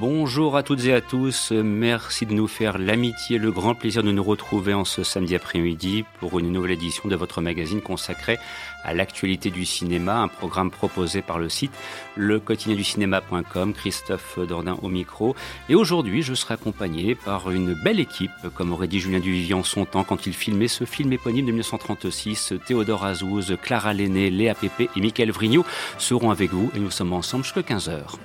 [0.00, 4.10] Bonjour à toutes et à tous, merci de nous faire l'amitié, le grand plaisir de
[4.10, 8.38] nous retrouver en ce samedi après-midi pour une nouvelle édition de votre magazine consacré
[8.82, 11.72] à l'actualité du cinéma, un programme proposé par le site
[12.16, 15.36] le du cinéma.com, Christophe Dordain au micro.
[15.68, 19.64] Et aujourd'hui, je serai accompagné par une belle équipe, comme aurait dit Julien Duvivier en
[19.64, 22.54] son temps quand il filmait ce film éponyme de 1936.
[22.66, 25.66] Théodore Azouz, Clara Lenné, Léa Pépé et Michael Vrignot
[25.98, 28.16] seront avec vous et nous sommes ensemble jusqu'à 15h.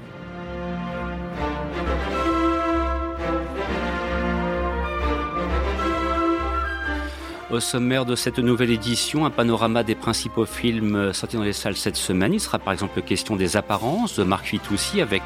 [7.51, 11.75] Au sommaire de cette nouvelle édition, un panorama des principaux films sortis dans les salles
[11.75, 12.33] cette semaine.
[12.33, 15.21] Il sera par exemple question des apparences de Marc Fitoussi avec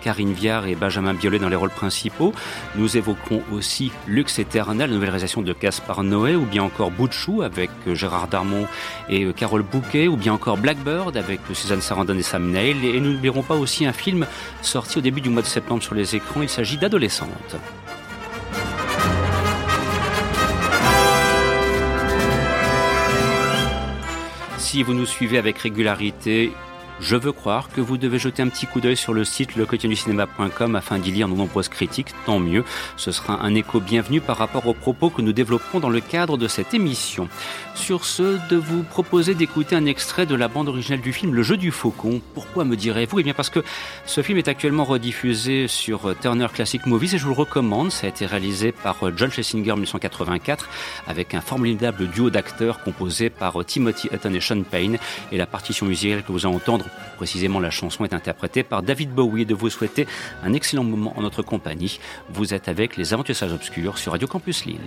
[0.00, 2.32] Karine Viard et Benjamin Biolay dans les rôles principaux.
[2.74, 7.70] Nous évoquerons aussi Lux éternel, nouvelle réalisation de Caspar Noé, ou bien encore Boutchou avec
[7.92, 8.66] Gérard Darmon
[9.10, 12.82] et Carole Bouquet, ou bien encore Blackbird avec Suzanne Sarandon et Sam Neill.
[12.82, 14.26] Et nous n'oublierons pas aussi un film
[14.62, 16.40] sorti au début du mois de septembre sur les écrans.
[16.40, 17.56] Il s'agit d'Adolescente.
[24.70, 26.52] Si vous nous suivez avec régularité,
[27.00, 29.50] je veux croire que vous devez jeter un petit coup d'œil sur le site
[29.94, 32.64] cinéma.com afin d'y lire nos nombreuses critiques, tant mieux.
[32.96, 36.36] Ce sera un écho bienvenu par rapport aux propos que nous développerons dans le cadre
[36.36, 37.28] de cette émission.
[37.74, 41.42] Sur ce, de vous proposer d'écouter un extrait de la bande originale du film Le
[41.42, 42.20] jeu du faucon.
[42.34, 43.20] Pourquoi me direz-vous?
[43.20, 43.60] Eh bien parce que
[44.04, 47.92] ce film est actuellement rediffusé sur Turner Classic Movies et je vous le recommande.
[47.92, 50.68] Ça a été réalisé par John Schlesinger en 1984
[51.06, 54.98] avec un formidable duo d'acteurs composé par Timothy Hutton et Sean Payne
[55.30, 59.10] et la partition musicale que vous allez entendre Précisément, la chanson est interprétée par David
[59.10, 60.06] Bowie et de vous souhaiter
[60.42, 62.00] un excellent moment en notre compagnie.
[62.30, 64.78] Vous êtes avec les Aventures Obscures sur Radio Campus Lille.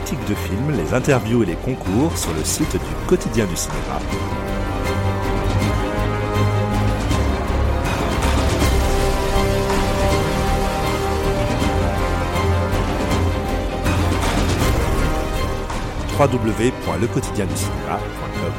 [0.00, 4.00] Critiques de films, les interviews et les concours sur le site du quotidien du cinéma.
[16.18, 18.52] www.lequotidienducinéma.com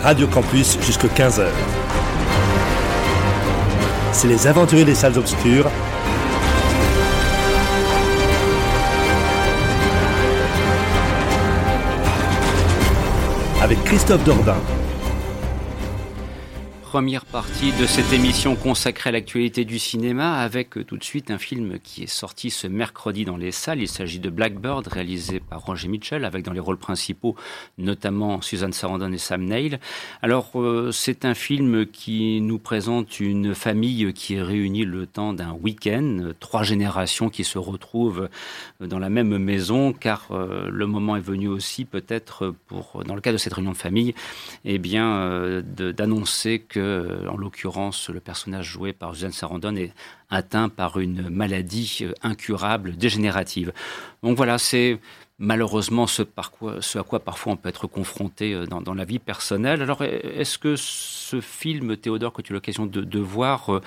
[0.00, 1.48] Radio Campus jusqu'à 15h.
[4.14, 5.68] C'est les aventuriers des salles obscures.
[13.60, 14.60] Avec Christophe Dordain
[16.94, 21.38] première partie de cette émission consacrée à l'actualité du cinéma avec tout de suite un
[21.38, 23.80] film qui est sorti ce mercredi dans les salles.
[23.80, 27.36] Il s'agit de Blackbird, réalisé Roger Mitchell, avec dans les rôles principaux
[27.78, 29.78] notamment Suzanne Sarandon et Sam Neill.
[30.22, 35.32] Alors, euh, c'est un film qui nous présente une famille qui est réunie le temps
[35.32, 38.28] d'un week-end, trois générations qui se retrouvent
[38.80, 43.20] dans la même maison, car euh, le moment est venu aussi peut-être pour, dans le
[43.20, 44.14] cas de cette réunion de famille,
[44.64, 49.92] eh bien, d'annoncer que euh, en l'occurrence, le personnage joué par Jeanne Sarandon est
[50.34, 53.72] atteint par une maladie euh, incurable, dégénérative.
[54.22, 54.98] Donc voilà, c'est
[55.38, 59.82] malheureusement ce, à quoi parfois on peut être confronté euh, dans, la vie personnelle.
[59.82, 63.80] Alors, est-ce que ce film, Théodore, que tu as l'occasion de, voir,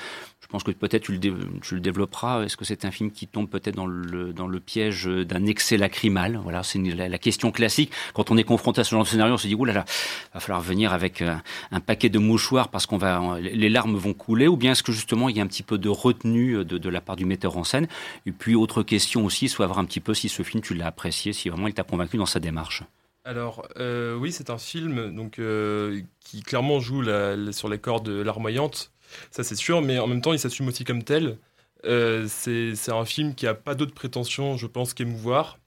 [0.47, 2.43] je pense que peut-être tu, le, développeras.
[2.43, 6.63] Est-ce que c'est un film qui tombe peut-être dans le, piège d'un excès lacrymal Voilà,
[6.63, 7.91] c'est la, question classique.
[8.13, 9.85] Quand on est confronté à ce genre de scénario, on se dit, oulala, là
[10.33, 11.35] va falloir venir avec euh,
[11.71, 14.47] un, paquet de mouchoirs parce qu'on va, les larmes vont couler.
[14.47, 16.89] Ou bien est-ce que justement il y a un petit peu de retenue de, de
[16.89, 17.87] la part du metteur en scène?
[18.25, 20.87] Et puis autre question aussi, soit voir un petit peu si ce film tu l'as
[20.87, 22.83] apprécié, si vraiment il t'a convaincu dans sa démarche.
[23.27, 27.03] Alors euh, oui, c'est un film donc euh, qui clairement joue
[27.51, 28.93] sur les cordes larmoyantes
[29.31, 31.37] ça c'est sûr, mais en même temps, il s'assume aussi comme tel.
[31.85, 35.59] Euh, c'est un film qui a pas d'autres prétentions, je pense, qu'émouvoir,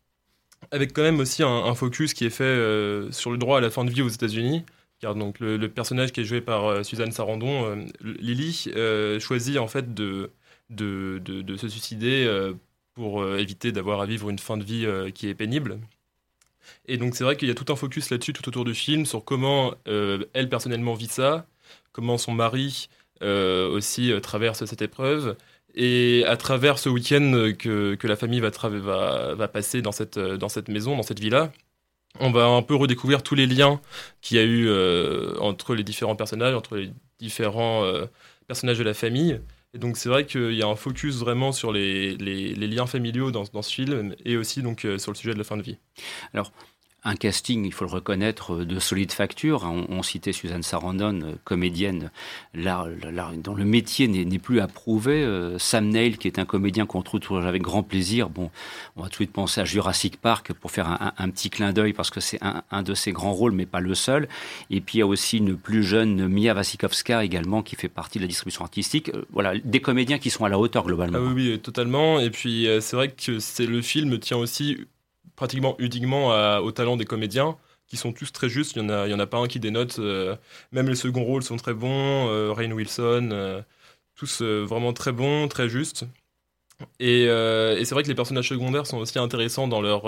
[0.71, 3.71] avec quand même aussi un, focus qui est fait euh, sur le droit à la
[3.71, 4.65] fin de vie aux États-Unis.
[5.01, 8.71] Car donc le, personnage qui est joué par euh, Suzanne Sarandon, Lily,
[9.21, 10.31] choisit en fait de,
[10.71, 12.29] de, de se suicider
[12.95, 15.79] pour éviter d'avoir à vivre une fin de vie qui est pénible.
[16.87, 19.07] Et donc c'est vrai qu'il y a tout un focus là-dessus tout autour du film
[19.07, 21.47] sur comment elle personnellement vit ça,
[21.93, 22.89] comment son mari
[23.23, 25.37] aussi euh, traverse cette épreuve.
[25.75, 30.19] Et à travers ce week-end que, que, la famille va, va, va, passer dans cette,
[30.19, 31.53] dans cette maison, dans cette villa,
[32.19, 33.81] on va un peu redécouvrir tous les liens
[34.21, 37.85] qu'il y a eu euh, entre les différents personnages, entre les différents
[38.49, 39.41] personnages de la famille.
[39.75, 42.87] Et donc c'est vrai qu'il y a un focus vraiment sur les, les, les liens
[42.87, 45.63] familiaux dans, dans, ce film et aussi donc sur le sujet de la fin de
[45.63, 45.79] vie.
[46.35, 46.51] Alors
[47.03, 49.65] un casting, il faut le reconnaître, de solide facture.
[49.89, 52.11] On, citait Suzanne Sarandon, euh, comédienne,
[52.55, 55.23] dont le métier n'est plus approuvé.
[55.23, 58.29] Euh, Sam Neill, qui est un comédien qu'on trouve toujours avec grand plaisir.
[58.29, 58.51] Bon,
[58.97, 61.93] on va tout de suite penser à Jurassic Park pour faire un, petit clin d'œil
[61.93, 64.29] parce que c'est un, de ses grands rôles, mais pas le seul.
[64.69, 68.19] Et puis il y a aussi une plus jeune Mia Wasikowska également qui fait partie
[68.19, 69.11] de la distribution artistique.
[69.15, 71.19] Euh, voilà, des comédiens qui sont à la hauteur globalement.
[71.21, 72.21] Ah oui, oui, totalement.
[72.21, 74.79] Et puis c'est vrai que c'est le film tient aussi
[75.41, 76.29] pratiquement uniquement
[76.59, 77.57] au talent des comédiens
[77.91, 78.77] qui sont tous très justes.
[78.77, 79.99] Il n'y en, en a pas un qui dénote.
[79.99, 80.37] Euh,
[80.71, 82.29] même les seconds rôles sont très bons.
[82.29, 83.63] Euh, Rain Wilson, euh,
[84.17, 86.05] tous vraiment très bons, très justes.
[86.99, 90.05] Et, c'est vrai que les personnages secondaires sont aussi intéressants dans leur,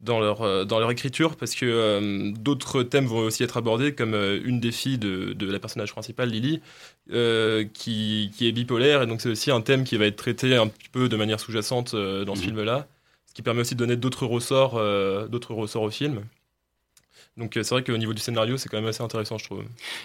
[0.00, 4.60] dans leur, dans leur écriture parce que d'autres thèmes vont aussi être abordés, comme une
[4.60, 6.60] des filles de, de la personnage principale, Lily,
[7.74, 9.02] qui, qui, est bipolaire.
[9.02, 11.40] Et donc c'est aussi un thème qui va être traité un petit peu de manière
[11.40, 12.44] sous-jacente dans ce mmh.
[12.44, 12.88] film-là
[13.38, 16.24] qui permet aussi de donner d'autres ressorts, euh, d'autres ressorts au film.
[17.36, 19.62] Donc euh, c'est vrai qu'au niveau du scénario, c'est quand même assez intéressant, je trouve.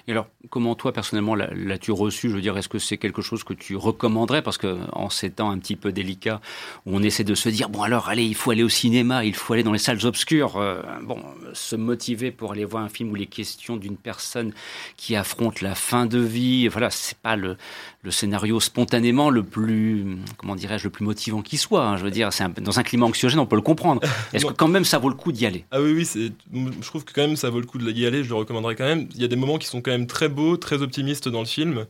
[0.07, 2.29] Et alors, comment toi, personnellement, l'as-tu reçu?
[2.29, 4.43] Je veux dire, est-ce que c'est quelque chose que tu recommanderais?
[4.43, 6.41] Parce que en ces temps un petit peu délicats,
[6.85, 9.53] on essaie de se dire, bon alors, allez, il faut aller au cinéma, il faut
[9.53, 11.19] aller dans les salles obscures, euh, bon,
[11.53, 14.53] se motiver pour aller voir un film où les questions d'une personne
[14.95, 17.57] qui affronte la fin de vie, voilà, c'est pas le,
[18.03, 21.85] le scénario spontanément le plus, comment dirais-je, le plus motivant qui soit.
[21.85, 21.97] Hein.
[21.97, 24.01] je veux dire, c'est dans un climat anxiogène, on peut le comprendre.
[24.33, 25.65] Est-ce que quand même ça vaut le coup d'y aller?
[25.71, 28.23] Ah oui, oui, je trouve que quand même ça vaut le coup d'y aller.
[28.23, 29.07] Je le recommanderais quand même.
[29.15, 31.45] Il y a des moments qui sont quand même très beaux, très optimistes dans le
[31.45, 31.85] film,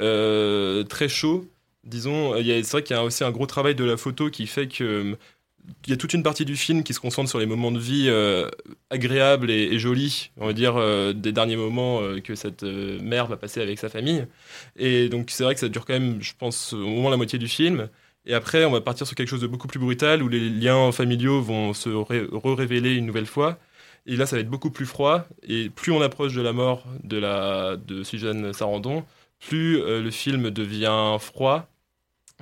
[0.00, 1.46] euh, très chauds.
[1.84, 4.68] Disons, c'est vrai qu'il y a aussi un gros travail de la photo qui fait
[4.68, 5.16] que
[5.86, 7.78] il y a toute une partie du film qui se concentre sur les moments de
[7.78, 8.48] vie euh,
[8.90, 13.36] agréables et, jolis, on va dire, euh, des derniers moments euh, que cette mère va
[13.36, 14.26] passer avec sa famille.
[14.76, 17.38] Et donc c'est vrai que ça dure quand même, je pense, au moins la moitié
[17.38, 17.88] du film.
[18.26, 20.92] Et après, on va partir sur quelque chose de beaucoup plus brutal, où les liens
[20.92, 23.58] familiaux vont se re-révéler une nouvelle fois.
[24.06, 25.26] Et là, ça va être beaucoup plus froid.
[25.42, 29.04] Et plus on approche de la mort de, Suzanne Sarandon,
[29.40, 31.68] plus le film devient froid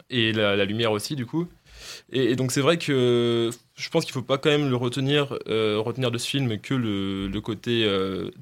[0.09, 1.49] et la, lumière aussi du coup.
[2.12, 6.11] Et, donc c'est vrai que je pense qu'il faut pas quand même le retenir, retenir
[6.11, 7.88] de ce film que le, côté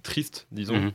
[0.03, 0.93] triste, disons,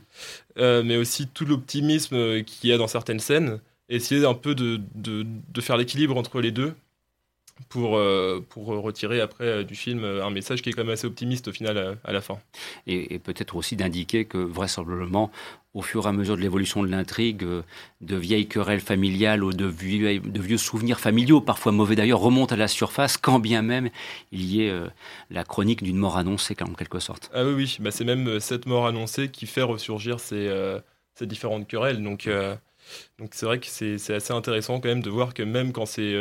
[0.56, 0.82] mhm.
[0.82, 3.60] mais aussi tout l'optimisme qu'il y a dans certaines scènes.
[3.88, 6.74] essayer un peu de, de, de faire l'équilibre entre les deux
[7.68, 10.92] pour, euh, pour retirer après euh, du film euh, un message qui est quand même
[10.92, 12.38] assez optimiste au final à, la fin.
[12.86, 15.30] Et, peut-être aussi d'indiquer que vraisemblablement,
[15.74, 17.44] au fur et à mesure de l'évolution de l'intrigue,
[18.00, 22.54] de vieilles querelles familiales ou de vieux, de vieux souvenirs familiaux, parfois mauvais d'ailleurs, remontent
[22.54, 23.90] à la surface, quand bien même
[24.32, 24.72] il y ait
[25.30, 27.30] la chronique d'une mort annoncée en quelque sorte.
[27.34, 30.48] Ah oui, oui, bah, c'est même cette mort annoncée qui fait ressurgir ces,
[31.14, 32.02] ces différentes querelles.
[32.02, 32.28] Donc
[33.18, 36.14] donc c'est vrai que c'est assez intéressant quand même de voir que même quand c'est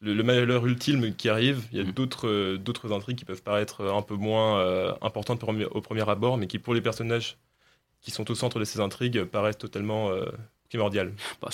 [0.00, 1.62] le, malheur ultime qui arrive.
[1.72, 1.92] Il y a mm.
[1.92, 6.38] d'autres euh, d'autres intrigues qui peuvent paraître un peu moins euh, importantes au premier abord,
[6.38, 7.38] mais qui, pour les personnages
[8.00, 10.30] qui sont au centre de ces intrigues, paraissent totalement euh,
[10.68, 11.12] primordial.
[11.40, 11.48] Bah,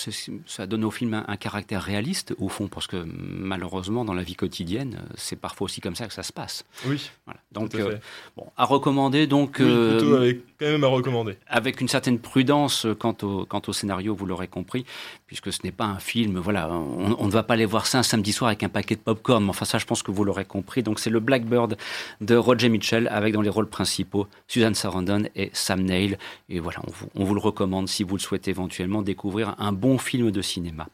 [0.45, 4.35] ça donne au film un, caractère réaliste, au fond, parce que malheureusement, dans la vie
[4.35, 6.65] quotidienne, c'est parfois aussi comme ça que ça se passe.
[6.85, 7.09] Oui.
[7.25, 7.39] Voilà.
[7.51, 7.99] Donc, à,
[8.35, 9.27] bon, à recommander.
[9.27, 11.37] Donc, plutôt avec, quand même à recommander.
[11.47, 14.85] Avec une certaine prudence quant au, quant au scénario, vous l'aurez compris,
[15.27, 16.39] puisque ce n'est pas un film.
[16.39, 19.01] Voilà, on, ne va pas aller voir ça un samedi soir avec un paquet de
[19.01, 20.83] popcorn, mais enfin, ça, je pense que vous l'aurez compris.
[20.83, 21.77] Donc, c'est le Blackbird
[22.21, 26.17] de Roger Mitchell, avec dans les rôles principaux Susan Sarandon et Sam Neill.
[26.49, 29.71] Et voilà, on vous, on vous le recommande si vous le souhaitez éventuellement découvrir un
[29.71, 30.87] bon film de cinéma.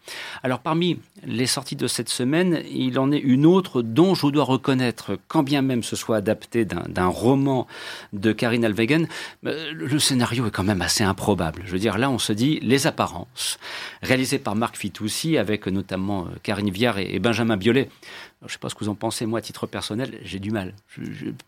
[0.43, 4.43] Alors, parmi les sorties de cette semaine, il en est une autre dont je dois
[4.43, 7.67] reconnaître, quand bien même ce soit adapté d'un roman
[8.13, 9.07] de Karine Alvegen,
[9.45, 11.63] euh, le scénario est quand même assez improbable.
[11.65, 13.59] Je veux dire, là, on se dit Les Apparences,
[14.01, 17.89] réalisé par Marc Fitoussi, avec notamment euh, Karine Viard et Benjamin Biolay.
[18.41, 20.49] Je ne sais pas ce que vous en pensez, moi, à titre personnel, j'ai du
[20.49, 20.73] mal.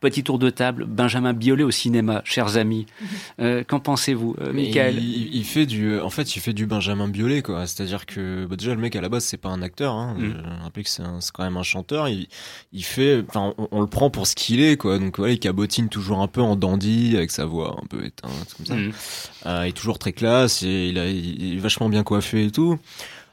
[0.02, 2.86] petit tour de table, Benjamin Biolay au cinéma, chers amis.
[3.40, 7.42] Euh, qu'en pensez-vous, euh, Michael il, fait du, en fait, il fait du Benjamin Biolay,
[7.42, 7.66] quoi.
[7.66, 9.96] C'est-à-dire que bah, déjà le mec à la base, c'est pas un acteur.
[9.96, 10.16] Hein.
[10.18, 10.34] Mm.
[10.60, 12.08] Je rappelle que c'est quand même un chanteur.
[12.08, 12.28] Il,
[12.72, 15.00] il fait, enfin, on, le prend pour ce qu'il est, quoi.
[15.00, 18.54] Donc voilà, il cabotine toujours un peu en dandy avec sa voix un peu éteinte,
[18.58, 18.76] comme ça.
[18.76, 19.64] Mm.
[19.64, 20.62] il est toujours très classe.
[20.64, 22.78] Et il, a, il est vachement bien coiffé et tout.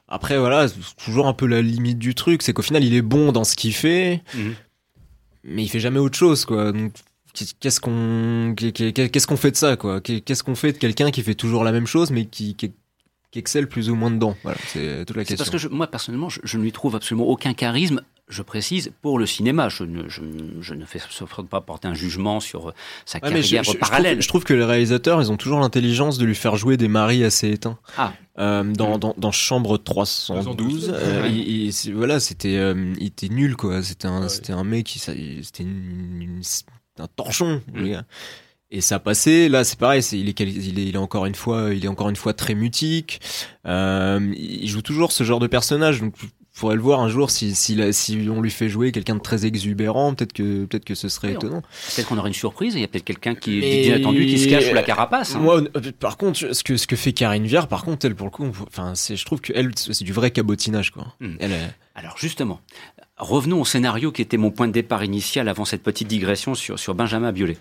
[0.08, 0.66] Après, voilà,
[1.04, 3.54] toujours un peu la limite du truc, c'est qu'au final, il est bon dans ce
[3.54, 4.54] qu'il fait, mhm.
[5.44, 6.72] mais il fait jamais autre chose, quoi.
[6.72, 6.92] Donc,
[7.60, 10.00] qu'est-ce qu'on, qu'est-ce qu'on fait de ça, quoi?
[10.00, 12.72] Qu'est-ce qu'on fait de quelqu'un qui fait toujours la même chose, mais qui, qui,
[13.34, 14.34] excelle plus ou moins dedans?
[14.42, 15.44] Voilà, c'est toute la question.
[15.44, 19.26] Parce que moi, personnellement, je, ne lui trouve absolument aucun charisme je précise, pour le
[19.26, 19.68] cinéma.
[19.68, 21.00] Je ne, je, ne fais
[21.50, 22.72] pas porter un jugement sur
[23.04, 24.20] sa carrière parallèle.
[24.20, 27.24] Je trouve, que les réalisateurs, ils ont toujours l'intelligence de lui faire jouer des maris
[27.24, 27.78] assez éteints.
[27.96, 28.12] Ah.
[28.38, 33.82] Euh, dans, dans, dans, Chambre 312, euh, voilà, c'était, euh, il était nul quoi.
[33.82, 35.64] C'était un, c'était un mec qui, c'était
[36.98, 37.60] un torchon.
[37.74, 38.02] Mm.
[38.70, 39.48] Et ça passait.
[39.48, 40.02] Là, c'est pareil.
[40.12, 42.54] il, est, il, est, il est encore une fois, il est encore une fois très
[42.54, 43.20] mutique.
[43.64, 46.00] il joue toujours ce genre de personnage.
[46.00, 46.14] Donc,
[46.58, 49.46] faudrait le voir un jour si, si, si on lui fait jouer quelqu'un de très
[49.46, 51.62] exubérant, peut-être que peut-être que ce serait étonnant.
[51.94, 52.74] Peut-être qu'on aurait une surprise.
[52.74, 55.34] Il y a peut-être quelqu'un qui est inattendu qui se cache sous la carapace.
[55.34, 55.40] Hein.
[55.40, 58.26] Moi, euh, par contre, ce que ce que fait Karine Viard, par contre, elle pour
[58.26, 61.14] le coup, enfin, c'est, je trouve que elle, c'est du vrai cabotinage, quoi.
[61.20, 61.36] Hmm.
[61.38, 61.52] Elle
[61.94, 62.60] Alors justement,
[63.16, 66.78] revenons au scénario qui était mon point de départ initial avant cette petite digression sur
[66.78, 67.56] sur Benjamin Biolay.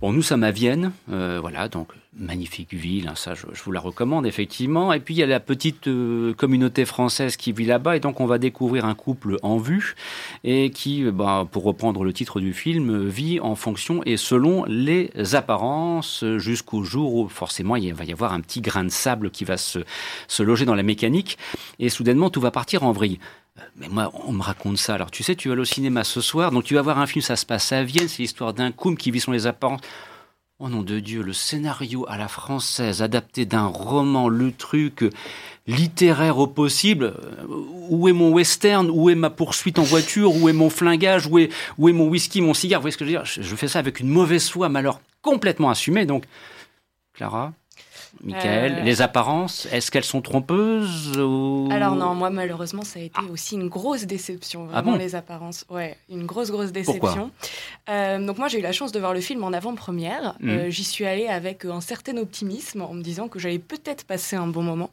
[0.00, 3.80] Bon, nous sommes à Vienne, euh, voilà, donc magnifique ville, hein, ça je, vous la
[3.80, 4.92] recommande effectivement.
[4.92, 8.20] Et puis il y a la petite euh, communauté française qui vit là-bas, et donc
[8.20, 9.94] on va découvrir un couple en vue,
[10.44, 14.64] et qui, euh, bah, pour reprendre le titre du film, vit en fonction et selon
[14.66, 19.30] les apparences, jusqu'au jour où forcément il va y avoir un petit grain de sable
[19.30, 19.78] qui va se,
[20.42, 21.38] loger dans la mécanique,
[21.78, 23.18] et soudainement tout va partir en vrille.
[23.76, 24.94] Mais moi, on me raconte ça.
[24.94, 27.22] Alors, tu sais, tu vas au cinéma ce soir, donc tu vas voir un film,
[27.22, 29.82] ça se passe à Vienne, c'est l'histoire d'un couple qui vit sur les apparences.
[30.64, 35.04] Oh nom de Dieu, le scénario à la française, adapté d'un roman, le truc
[35.66, 37.14] littéraire au possible.
[37.48, 38.88] Où est mon western?
[38.88, 40.36] Où est ma poursuite en voiture?
[40.36, 41.26] Où est mon flingage?
[41.26, 42.78] Où est, où mon whisky, mon cigare?
[42.78, 43.24] Vous voyez ce que je veux dire?
[43.24, 46.06] Je, fais ça avec une mauvaise foi, alors complètement assumée.
[46.06, 46.26] Donc,
[47.12, 47.52] Clara
[48.22, 51.12] Michael, euh, les apparences, est-ce qu'elles sont trompeuses
[51.70, 53.32] Alors non, moi malheureusement ça a été ah.
[53.32, 55.64] aussi une grosse déception, ah vraiment les apparences.
[55.68, 57.32] Ouais, une grosse grosse déception.
[57.88, 60.36] Euh, donc moi j'ai eu la chance de voir le film en avant-première.
[60.40, 60.50] Hmm.
[60.50, 64.36] Euh, j'y suis allée avec un certain optimisme en me disant que j'allais peut-être passer
[64.36, 64.90] un bon moment.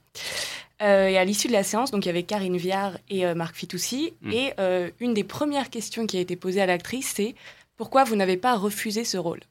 [0.82, 4.14] et à l'issue de la séance, donc il y avait Karine Viard et Marc Fitoussi.
[4.24, 4.32] Hmm.
[4.32, 4.54] Et
[5.00, 7.36] une des premières questions qui a été posée à l'actrice, c'est
[7.78, 9.42] pourquoi vous n'avez pas refusé ce rôle?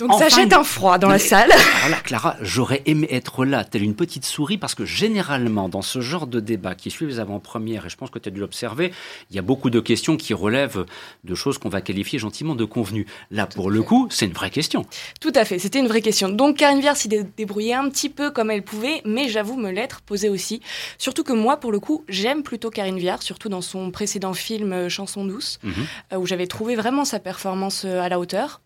[0.00, 1.50] Donc ça jette un froid dans la salle.
[1.80, 6.00] Voilà, Clara, j'aurais aimé être là, telle une petite souris, parce que généralement, dans ce
[6.00, 8.92] genre de débat qui suit les avant-premières, et je pense que tu as dû l'observer,
[9.30, 10.86] il y a beaucoup de questions qui relèvent
[11.24, 13.06] de choses qu'on va qualifier gentiment de convenues.
[13.30, 14.86] Là, pour le coup, c'est une vraie question.
[15.20, 16.28] Tout à fait, c'était une vraie question.
[16.28, 20.00] Donc Karine Viard s'y débrouillait un petit peu comme elle pouvait, mais j'avoue me l'être
[20.00, 20.60] posée aussi.
[20.98, 24.72] Surtout que moi, pour le coup, j'aime plutôt Karine Viard, surtout dans son précédent film
[24.72, 25.72] euh, Chanson douce, mhm.
[26.12, 28.60] euh, où j'avais trouvé vraiment sa performance euh, à la hauteur.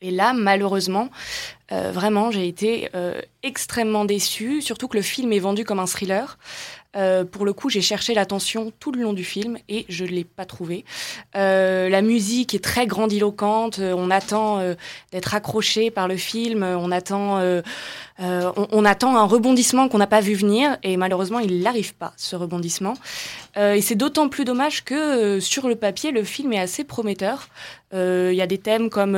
[0.00, 1.08] Et là, malheureusement,
[1.72, 5.86] euh, vraiment, j'ai été euh, extrêmement déçue, surtout que le film est vendu comme un
[5.86, 6.38] thriller.
[6.96, 10.10] Euh, pour le coup, j'ai cherché l'attention tout le long du film et je ne
[10.10, 10.84] l'ai pas trouvé.
[11.34, 14.62] la musique est très grandiloquente, on attend
[15.12, 17.40] d'être accroché par le film, on attend,
[18.18, 22.34] on, attend un rebondissement qu'on n'a pas vu venir et malheureusement, il n'arrive pas, ce
[22.36, 22.94] rebondissement.
[23.56, 27.48] et c'est d'autant plus dommage que sur le papier, le film est assez prometteur.
[27.92, 29.16] Il y a des thèmes comme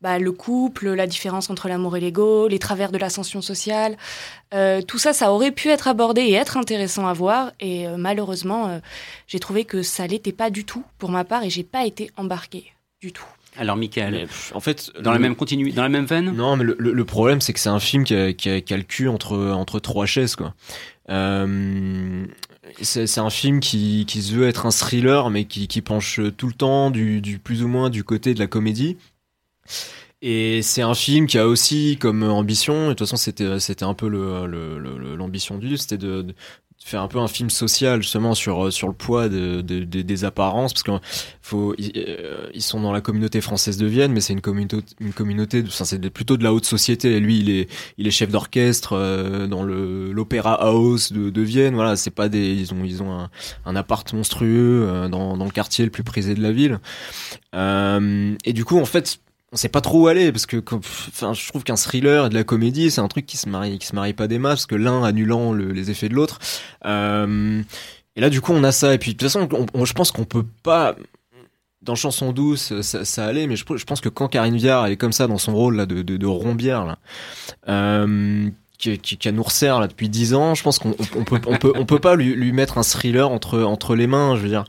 [0.00, 3.96] bah, le couple, la différence entre l'amour et l'ego, les travers de l'ascension sociale.
[4.54, 7.52] Euh, tout ça, ça aurait pu être abordé et être intéressant à voir.
[7.60, 8.78] Et euh, malheureusement, euh,
[9.26, 12.10] j'ai trouvé que ça l'était pas du tout pour ma part et j'ai pas été
[12.16, 13.26] embarqué du tout.
[13.58, 16.30] Alors, Michael, en fait, dans la même continue, dans la même veine?
[16.30, 19.08] Non, mais le, problème, c'est que c'est un film qui a, qui, a, le cul
[19.08, 20.54] entre entre trois chaises, quoi.
[22.80, 26.46] c'est un film qui, qui se veut être un thriller, mais qui, qui penche tout
[26.46, 28.96] le temps du, du plus ou moins du côté de la comédie.
[30.20, 33.84] Et c'est un film qui a aussi comme ambition, et de toute façon c'était c'était
[33.84, 36.34] un peu l'ambition le, le, du c'était de, de,
[36.84, 40.72] faire un peu un film social justement sur sur le poids de, de, des apparences
[40.72, 40.92] parce que
[41.42, 45.12] faut euh, ils, sont dans la communauté française de Vienne mais c'est une communauté une
[45.12, 47.20] communauté enfin c'est plutôt de la haute société.
[47.20, 51.74] Lui il est il est chef d'orchestre euh, dans le l'opéra house de, de Vienne.
[51.74, 53.30] Voilà c'est pas des ils ont ils ont un,
[53.66, 56.78] un appart monstrueux euh, dans dans le quartier le plus prisé de la ville.
[57.54, 59.20] Et du coup en fait
[59.52, 62.34] on sait pas trop où aller parce que enfin je trouve qu'un thriller et de
[62.34, 64.66] la comédie c'est un truc qui se marie qui se marie pas des masses parce
[64.66, 66.38] que l'un annulant les effets de l'autre.
[66.84, 67.62] Euh,
[68.16, 68.94] et là du coup on a ça.
[68.94, 69.48] Et puis de toute façon
[69.84, 70.96] je pense qu'on peut pas
[71.80, 75.12] dans chanson douce ça, ça allait mais je, pense que quand Karine Viard est comme
[75.12, 76.98] ça dans son rôle là de, de, de rombière là
[77.68, 81.40] euh, qui, qui, qui, a nous là depuis dix ans je pense qu'on on, peut
[81.46, 84.42] on peut on peut pas lui, lui mettre un thriller entre entre les mains je
[84.42, 84.64] veux dire.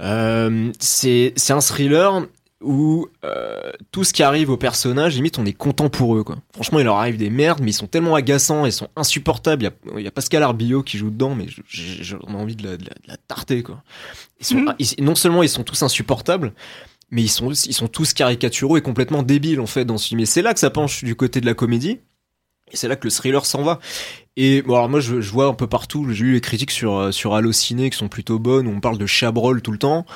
[0.00, 2.26] Euh, c'est c'est un thriller
[2.62, 6.24] où euh, tout ce qui arrive aux personnages, limite, on est content pour eux.
[6.24, 6.36] Quoi.
[6.52, 9.62] Franchement, il leur arrive des merdes, mais ils sont tellement agaçants, ils sont insupportables.
[9.62, 12.64] Il y a, il y a Pascal Arbillot qui joue dedans, mais j'ai envie de
[12.64, 13.62] la, de, la, tarter.
[13.62, 13.82] Quoi.
[14.40, 14.74] Ils sont, mhm.
[15.00, 16.52] non seulement ils sont tous insupportables,
[17.10, 20.20] mais ils sont, ils sont tous caricaturaux et complètement débiles en fait dans ce film.
[20.20, 21.98] Et c'est là que ça penche du côté de la comédie.
[22.72, 23.80] Et c'est là que le thriller s'en va.
[24.36, 26.96] Et bon, alors moi, je, je vois un peu partout, j'ai lu les critiques sur,
[26.96, 30.06] euh, sur Allociné qui sont plutôt bonnes, où on parle de Chabrol tout le temps.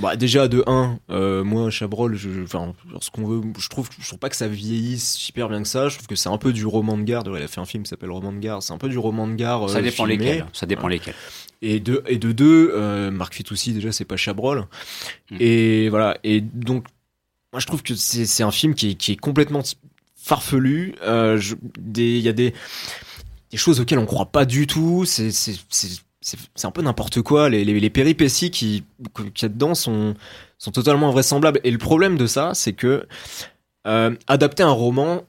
[0.00, 4.06] Bah déjà de 1, euh, moi Chabrol, je, enfin ce qu'on veut, je trouve, je
[4.06, 5.88] trouve pas que ça vieillisse super bien que ça.
[5.88, 7.22] Je trouve que c'est un peu du roman de gare.
[7.26, 8.62] Il a fait un film qui s'appelle Roman de gare.
[8.62, 9.68] C'est un peu du roman de gare.
[9.68, 10.46] ça euh, dépend lesquels.
[10.52, 11.14] Ça dépend lesquels.
[11.60, 14.66] Et de et de deux, euh, Marc Fitoussi déjà c'est pas Chabrol.
[15.30, 15.36] Mm.
[15.38, 16.16] Et voilà.
[16.24, 16.86] Et donc
[17.52, 19.62] moi je trouve que c'est c'est un film qui est, qui est complètement
[20.16, 20.94] farfelu.
[21.02, 21.40] Euh,
[21.96, 22.54] il y a des
[23.50, 25.04] des choses auxquelles on croit pas du tout.
[25.04, 25.30] C'est
[26.20, 27.48] c'est un peu n'importe quoi.
[27.48, 30.14] Les, les, les, péripéties qui qu'il y a dedans sont,
[30.58, 31.60] sont totalement invraisemblables.
[31.64, 33.06] Et le problème de ça, c'est que
[33.86, 35.22] euh, adapter un roman,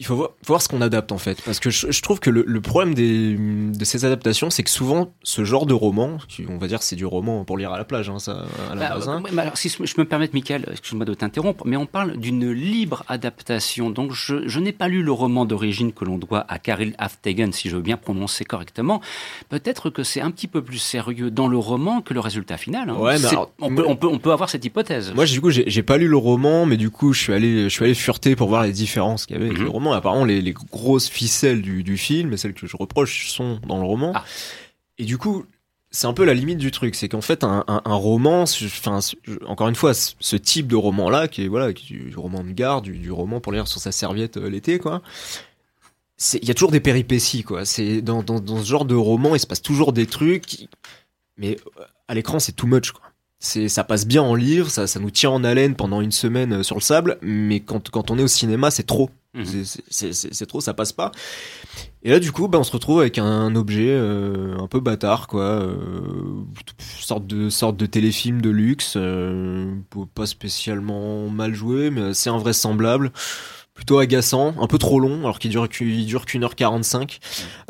[0.00, 1.42] il faut voir, voir ce qu'on adapte en fait.
[1.42, 5.12] Parce que je, trouve que le, le problème des, de ces adaptations, c'est que souvent,
[5.22, 6.16] ce genre de roman,
[6.48, 8.88] on va dire c'est du roman pour lire à la plage, hein, ça, à la
[8.88, 9.22] bah, base, hein.
[9.36, 13.90] alors, si je me permets, Michael, excuse-moi de t'interrompre, mais on parle d'une libre adaptation.
[13.90, 17.52] Donc, je, je n'ai pas lu le roman d'origine que l'on doit à Karel Aftegen,
[17.52, 19.02] si je veux bien prononcer correctement.
[19.50, 22.88] Peut-être que c'est un petit peu plus sérieux dans le roman que le résultat final.
[22.88, 22.94] Hein.
[22.94, 23.28] Ouais, mais
[23.60, 25.12] on, peut, on, peut, on peut avoir cette hypothèse.
[25.14, 27.68] Moi, du coup, j'ai pas lu le roman, mais du coup, je suis allé, je
[27.68, 29.64] suis allé fureter pour voir les différences qu'il y avait avec mhm.
[29.64, 33.28] le roman apparemment, les, les grosses ficelles du, du, film, et celles que je reproche,
[33.30, 34.12] sont dans le roman.
[34.14, 34.24] Ah.
[34.98, 35.44] Et du coup,
[35.90, 39.00] c'est un peu la limite du truc, c'est qu'en fait un, un, un, roman, enfin
[39.46, 42.82] encore une fois, ce type de roman-là, qui est voilà, qui du, roman de gare,
[42.82, 45.02] du, du, roman pour lire sur sa serviette euh, l'été, quoi.
[46.34, 47.64] Il y a toujours des péripéties, quoi.
[47.64, 50.68] C'est dans, dans, dans, ce genre de roman, il se passe toujours des trucs,
[51.36, 54.86] mais euh, à l'écran c'est too much, quoi c'est ça passe bien en livre, ça,
[54.86, 58.10] ça nous tient en haleine pendant une semaine euh, sur le sable, mais quand, quand
[58.10, 59.10] on est au cinéma, c'est trop.
[59.32, 59.64] Mhm.
[59.90, 61.12] C'est trop, ça passe pas.
[62.02, 65.28] Et là, du coup, bah, on se retrouve avec un objet euh, un peu bâtard,
[65.28, 66.44] quoi, euh,
[66.78, 69.76] sorte de sorte de téléfilm de luxe, euh,
[70.14, 73.12] pas spécialement mal joué, mais assez invraisemblable
[73.80, 77.18] plutôt agaçant, un peu trop long, alors qu'il dure, qu'il dure qu'une heure 45,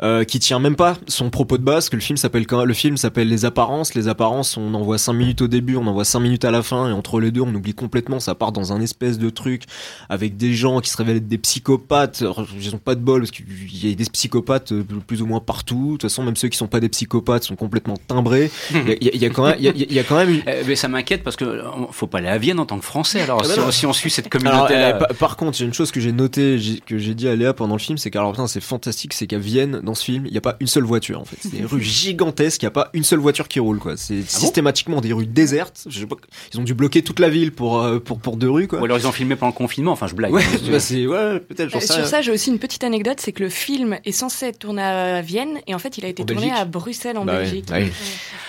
[0.01, 2.97] euh, qui tient même pas son propos de base, que le film s'appelle le film
[2.97, 3.93] s'appelle Les Apparences.
[3.93, 6.51] Les Apparences, on en voit 5 minutes au début, on en voit 5 minutes à
[6.51, 9.29] la fin, et entre les deux, on oublie complètement, ça part dans un espèce de
[9.29, 9.63] truc
[10.09, 12.25] avec des gens qui se révèlent être des psychopathes.
[12.59, 13.45] ils ont pas de bol parce qu'il
[13.87, 15.85] y a des psychopathes euh, plus ou moins partout.
[15.85, 18.51] De toute façon, même ceux qui sont pas des psychopathes sont complètement timbrés.
[18.73, 20.41] Il y, a, quand même, il y, a, quand même.
[20.45, 23.21] Euh, mais ça m'inquiète parce que faut pas aller à Vienne en tant que Français.
[23.21, 24.75] Alors, ah bah si, on, suit cette communauté.
[24.75, 27.27] Alors, par, par, contre, il y a une chose que j'ai noté, que j'ai dit
[27.27, 30.25] à Léa pendant le film, c'est qu'alors c'est fantastique, c'est qu'à Vienne, dans ce film,
[30.25, 31.37] il n'y a pas une seule voiture en fait.
[31.39, 33.95] C'est des rues gigantesques, il n'y a pas une seule voiture qui roule quoi.
[33.97, 35.85] C'est ah systématiquement des rues désertes.
[35.87, 36.15] Je sais pas,
[36.53, 38.79] ils ont dû bloquer toute la ville pour euh, pour pour deux rues quoi.
[38.79, 39.91] Ou alors ils ont filmé pendant le confinement.
[39.91, 40.33] Enfin, je blague.
[40.33, 41.75] Ouais, bah, c'est ouais, peut-être.
[41.75, 44.59] Euh, sur ça, j'ai aussi une petite anecdote, c'est que le film est censé être
[44.59, 47.69] tourné à Vienne et en fait, il a été tourné à Bruxelles en bah Belgique.
[47.71, 47.77] Ah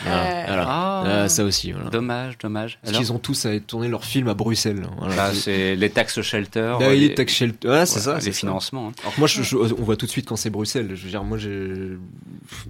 [0.08, 1.72] euh, ah, ça aussi.
[1.72, 1.90] Voilà.
[1.90, 2.78] Dommage, dommage.
[2.82, 4.82] Parce qu'ils ont tous à tourner leur film à Bruxelles.
[4.98, 5.32] Voilà.
[5.34, 6.76] c'est les taxes shelter.
[6.80, 7.68] les taxes shelter.
[7.68, 8.18] Ouais, c'est ça.
[8.18, 8.88] Les financements.
[8.88, 8.92] Hein.
[9.02, 10.94] Alors moi, je, on voit tout de suite quand c'est Bruxelles.
[10.94, 11.98] Je veux dire, moi, il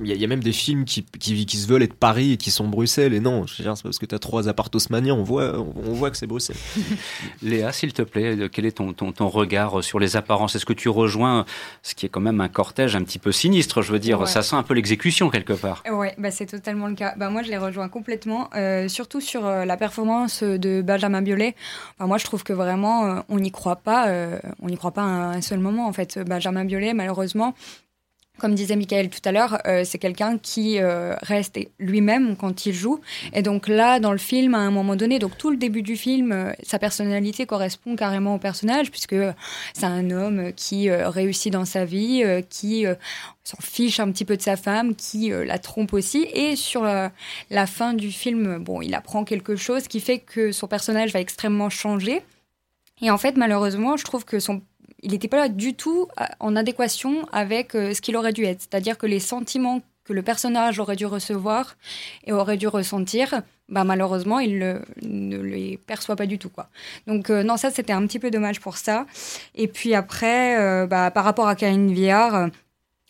[0.00, 2.66] y, a même des films qui, qui, qui, se veulent être Paris et qui sont
[2.66, 3.14] Bruxelles.
[3.14, 5.92] Et non, je veux dire, c'est parce que tu as trois appartements on voit, on
[5.92, 6.56] voit que c'est Bruxelles.
[7.42, 10.56] Léa, s'il te plaît, quel est ton, ton, ton regard sur les apparences?
[10.56, 11.44] Est-ce que tu rejoins
[11.82, 14.42] ce qui est quand même un cortège un petit peu sinistre Je veux dire, ça
[14.42, 15.82] sent un peu l'exécution quelque part.
[15.90, 17.14] Ouais, bah c'est totalement le cas.
[17.16, 21.54] Bah moi, je les rejoins complètement, euh, surtout sur euh, la performance de Benjamin Biolay.
[21.98, 24.06] Enfin, moi, je trouve que vraiment, euh, on n'y croit pas.
[24.60, 25.86] On n'y croit pas un, seul moment.
[25.86, 27.54] En fait, Benjamin Biolay, malheureusement,
[28.38, 32.72] comme disait Michael tout à l'heure, euh, c'est quelqu'un qui euh, reste lui-même quand il
[32.72, 33.00] joue.
[33.34, 35.96] Et donc là, dans le film, à un moment donné, donc tout le début du
[35.96, 39.14] film, euh, sa personnalité correspond carrément au personnage, puisque
[39.74, 42.84] c'est un homme qui réussit dans sa vie, qui
[43.44, 46.26] s'en fiche un petit peu de sa femme, qui la trompe aussi.
[46.32, 47.12] Et sur la,
[47.50, 51.20] la fin du film, bon, il apprend quelque chose qui fait que son personnage va
[51.20, 52.22] extrêmement changer.
[53.02, 54.62] Et en fait, malheureusement, je trouve que son
[55.02, 58.44] il n'était pas là du tout euh, en adéquation avec euh, ce qu'il aurait dû
[58.44, 58.60] être.
[58.60, 61.76] C'est-à-dire que les sentiments que le personnage aurait dû recevoir
[62.24, 66.50] et aurait dû ressentir, bah malheureusement, il ne les perçoit pas du tout.
[67.06, 69.06] Donc euh, non, ça, c'était un petit peu dommage pour ça.
[69.54, 72.48] Et puis après, bah, par rapport à Karine Viard,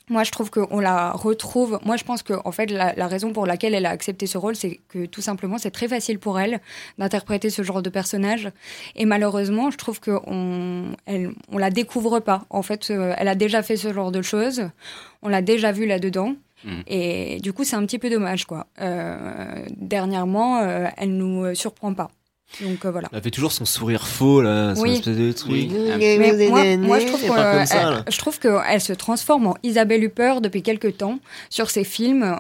[0.09, 1.79] moi, je trouve qu'on la retrouve.
[1.85, 4.57] Moi, je pense que, en fait, la, raison pour laquelle elle a accepté ce rôle,
[4.57, 6.61] c'est que tout simplement, c'est très facile pour elle
[6.99, 8.51] d'interpréter ce genre de personnage.
[8.97, 12.45] Et malheureusement, je trouve qu'on on la découvre pas.
[12.51, 14.69] En fait, euh, elle a déjà fait ce genre de choses.
[15.23, 16.35] On l'a déjà vu là-dedans.
[16.65, 16.71] Mmh.
[16.87, 18.67] Et du coup, c'est un petit peu dommage, quoi.
[18.81, 22.11] Euh, dernièrement, euh, elle nous surprend pas.
[22.61, 23.09] Donc euh, voilà.
[23.13, 25.53] Elle fait toujours son sourire faux là, son espèce de truc.
[25.53, 25.71] Oui.
[25.99, 30.97] Mais moi, je trouve qu'elle je trouve qu'elle se transforme en Isabelle Huppert depuis quelques
[30.99, 31.19] temps.
[31.51, 32.39] Sur ses films,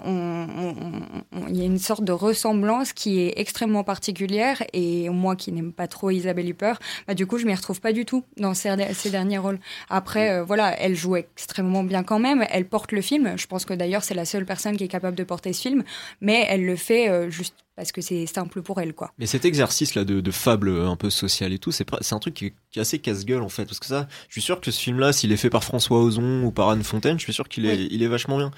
[1.49, 5.73] il y a une sorte de ressemblance qui est extrêmement particulière et moi qui n'aime
[5.73, 8.77] pas trop Isabelle Huppert, bah, du coup je m'y retrouve pas du tout dans ses,
[9.11, 9.59] derniers rôles.
[9.89, 12.45] Après, euh, voilà, elle joue extrêmement bien quand même.
[12.51, 13.35] Elle porte le film.
[13.37, 15.85] Je pense que d'ailleurs c'est la seule personne qui est capable de porter ce film,
[16.21, 19.13] mais elle le fait euh, juste parce que c'est simple pour elle quoi.
[19.19, 22.35] Mais cet exercice là de, de fable un peu social et tout, c'est un truc
[22.35, 24.99] qui, est assez casse-gueule en fait parce que ça, je suis sûr que ce film
[24.99, 27.67] là, s'il est fait par François Ozon ou par Anne Fontaine, je suis sûr qu'il
[27.67, 28.51] est il est vachement bien.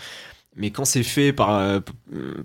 [0.57, 1.81] Mais quand c'est fait par euh,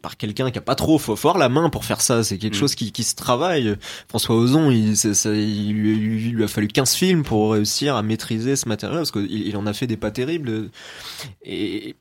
[0.02, 2.60] par quelqu'un qui a pas trop fort la main pour faire ça, c'est quelque mm.
[2.60, 3.76] chose qui, qui se travaille.
[4.08, 8.02] François Ozon, il, ça, il, lui, il, lui, a fallu 15 films pour réussir à
[8.02, 10.72] maîtriser ce matériel parce qu'il il en a fait des pas terribles.
[11.44, 11.96] Et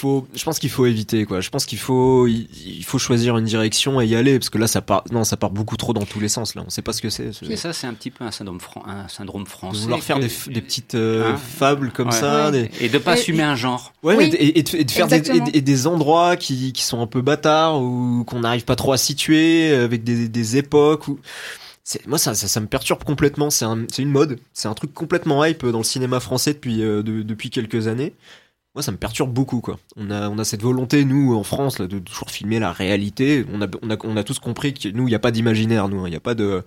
[0.00, 1.40] faut, je pense qu'il faut éviter quoi.
[1.40, 4.66] Je pense qu'il faut, il, faut choisir une direction et y aller parce que là
[4.66, 6.62] ça part, non ça part beaucoup trop dans tous les sens là.
[6.66, 7.30] On sait pas ce que c'est.
[7.46, 9.78] Mais ça c'est un petit peu un syndrome, un syndrome français.
[9.78, 13.42] De vouloir faire des, des, petites euh, hein fables comme ça et de pas assumer
[13.42, 13.92] un genre.
[14.02, 15.20] Ouais, et, de, faire des,
[15.60, 19.72] des, endroits qui, qui sont un peu bâtards ou qu'on n'arrive pas trop à situer
[19.74, 21.18] avec des, des époques ou
[22.06, 25.44] moi ça, ça, ça, me perturbe complètement c'est un, une mode c'est un truc complètement
[25.44, 28.14] hype dans le cinéma français depuis euh, depuis quelques années
[28.74, 29.78] moi ça me perturbe beaucoup quoi.
[29.96, 33.44] On a on a cette volonté nous en France là, de toujours filmer la réalité.
[33.52, 35.88] On a on a on a tous compris que nous il y a pas d'imaginaire
[35.88, 36.04] nous, hein.
[36.06, 36.62] il y a pas de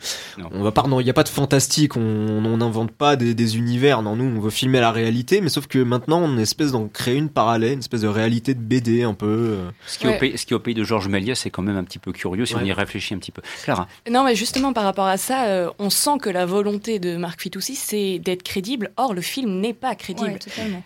[0.51, 4.01] on va pas il y a pas de fantastique, on n'invente pas des, des, univers.
[4.01, 7.15] Non, nous on veut filmer la réalité, mais sauf que maintenant on espèce d'en créer
[7.15, 9.25] une parallèle, une espèce de réalité de BD un peu.
[9.25, 9.69] Euh.
[9.87, 11.85] Ce qui, au, pays, ce qui au pays de Georges Méliès c'est quand même un
[11.85, 13.41] petit peu curieux si on y réfléchit un petit peu.
[13.63, 13.87] Clara.
[14.11, 17.41] Non mais justement par rapport à ça, euh, on sent que la volonté de Marc
[17.41, 18.91] Fitoussi c'est d'être crédible.
[18.97, 20.37] Or le film n'est pas crédible.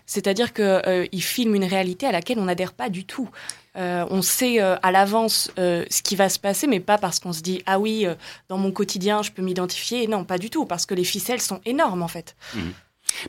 [0.06, 3.30] C'est-à-dire que euh, il filme une réalité à laquelle on n'adhère pas du tout.
[3.78, 7.20] Euh, on sait euh, à l'avance euh, ce qui va se passer, mais pas parce
[7.20, 8.08] qu'on se dit ah oui,
[8.50, 10.08] dans mon quotidien, je peux m'identifier.
[10.08, 12.36] Non, pas du tout, parce que les ficelles sont énormes en fait.
[12.56, 12.60] Mmh.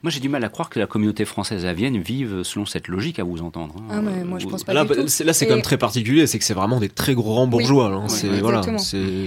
[0.03, 2.88] Moi, j'ai du mal à croire que la communauté française à Vienne vive selon cette
[2.88, 3.75] logique, à vous entendre.
[3.79, 3.85] Hein.
[3.91, 5.25] Ah, mais moi, je pense pas là, du tout.
[5.25, 7.87] Là, c'est quand même très particulier, c'est que c'est vraiment des très grands bourgeois.
[7.87, 8.07] Hein.
[8.41, 8.62] voilà,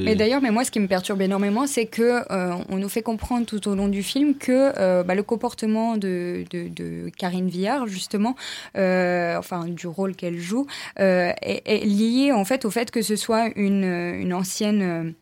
[0.03, 3.01] mais d'ailleurs, mais moi, ce qui me perturbe énormément, c'est que euh, on nous fait
[3.01, 7.49] comprendre tout au long du film que euh, bah, le comportement de, de, de, Karine
[7.49, 8.35] Villard, justement,
[8.77, 13.15] euh, enfin du rôle qu'elle joue, est, est, lié en fait au fait que ce
[13.15, 15.13] soit une, une ancienne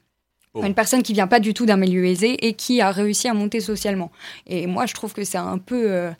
[0.55, 3.33] une personne qui vient pas du tout d'un milieu aisé et qui a réussi à
[3.33, 4.11] monter socialement.
[4.47, 6.11] Et moi, je trouve que c'est un peu euh,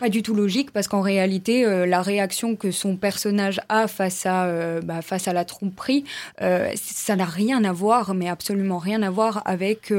[0.00, 4.24] pas du tout logique parce qu'en réalité, euh, la réaction que son personnage a face
[4.26, 6.04] à, euh, bah, face à la tromperie,
[6.38, 9.92] ça n'a rien à voir, mais absolument rien à voir avec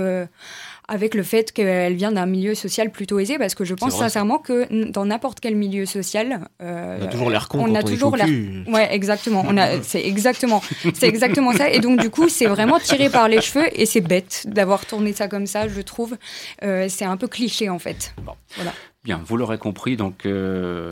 [0.89, 4.39] avec le fait qu'elle vient d'un milieu social plutôt aisé, parce que je pense sincèrement
[4.39, 7.59] que dans n'importe quel milieu social, euh, on a toujours l'air con.
[7.59, 8.27] On a toujours l'air.
[8.67, 9.45] Ouais, exactement.
[9.47, 10.61] On a, c'est exactement,
[10.93, 11.69] c'est exactement ça.
[11.69, 15.13] Et donc du coup, c'est vraiment tiré par les cheveux et c'est bête d'avoir tourné
[15.13, 15.67] ça comme ça.
[15.67, 16.17] Je trouve,
[16.63, 18.13] euh, c'est un peu cliché en fait.
[18.23, 18.33] Bon.
[18.55, 18.73] Voilà.
[19.03, 20.25] Bien, vous l'aurez compris, donc.
[20.25, 20.91] Euh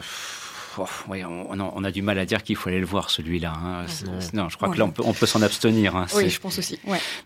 [1.07, 3.53] oui, on, a du mal à dire qu'il faut aller le voir celui-là.
[3.53, 3.85] Hein.
[4.33, 5.95] Non, je crois que là on peut, on peut s'en abstenir.
[5.95, 6.05] Hein.
[6.15, 6.79] Oui, je pense aussi.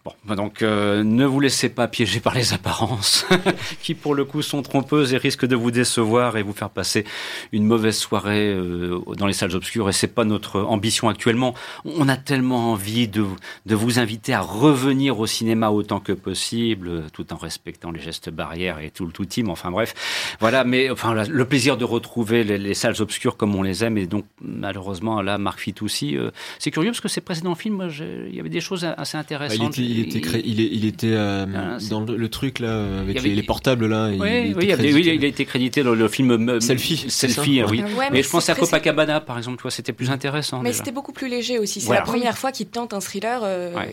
[0.05, 3.25] Bon, bah donc euh, ne vous laissez pas piéger par les apparences,
[3.81, 7.05] qui pour le coup sont trompeuses et risquent de vous décevoir et vous faire passer
[7.51, 9.89] une mauvaise soirée euh, dans les salles obscures.
[9.89, 11.53] Et c'est pas notre ambition actuellement.
[11.85, 13.25] On a tellement envie de,
[13.65, 18.29] de vous inviter à revenir au cinéma autant que possible, tout en respectant les gestes
[18.29, 19.49] barrières et tout le tout team.
[19.49, 19.93] Enfin bref,
[20.39, 20.63] voilà.
[20.63, 23.97] Mais enfin le plaisir de retrouver les, les salles obscures comme on les aime.
[23.97, 27.89] Et donc, malheureusement, là, Marc Fitoussi, euh, c'est curieux parce que ces précédents films,
[28.29, 29.79] il y avait des choses assez intéressantes.
[29.79, 34.11] il était, il était, euh, ah, dans le, truc là, avec les, portables là.
[34.11, 37.09] Oui, il, il, a été crédité dans le film euh, Selfie.
[37.09, 37.83] Selfie, oui.
[38.11, 40.61] mais, je pense à Copacabana, par exemple, toi, c'était plus intéressant.
[40.61, 41.81] Mais c'était beaucoup plus léger aussi.
[41.81, 43.41] C'est la première fois qu'il tente un thriller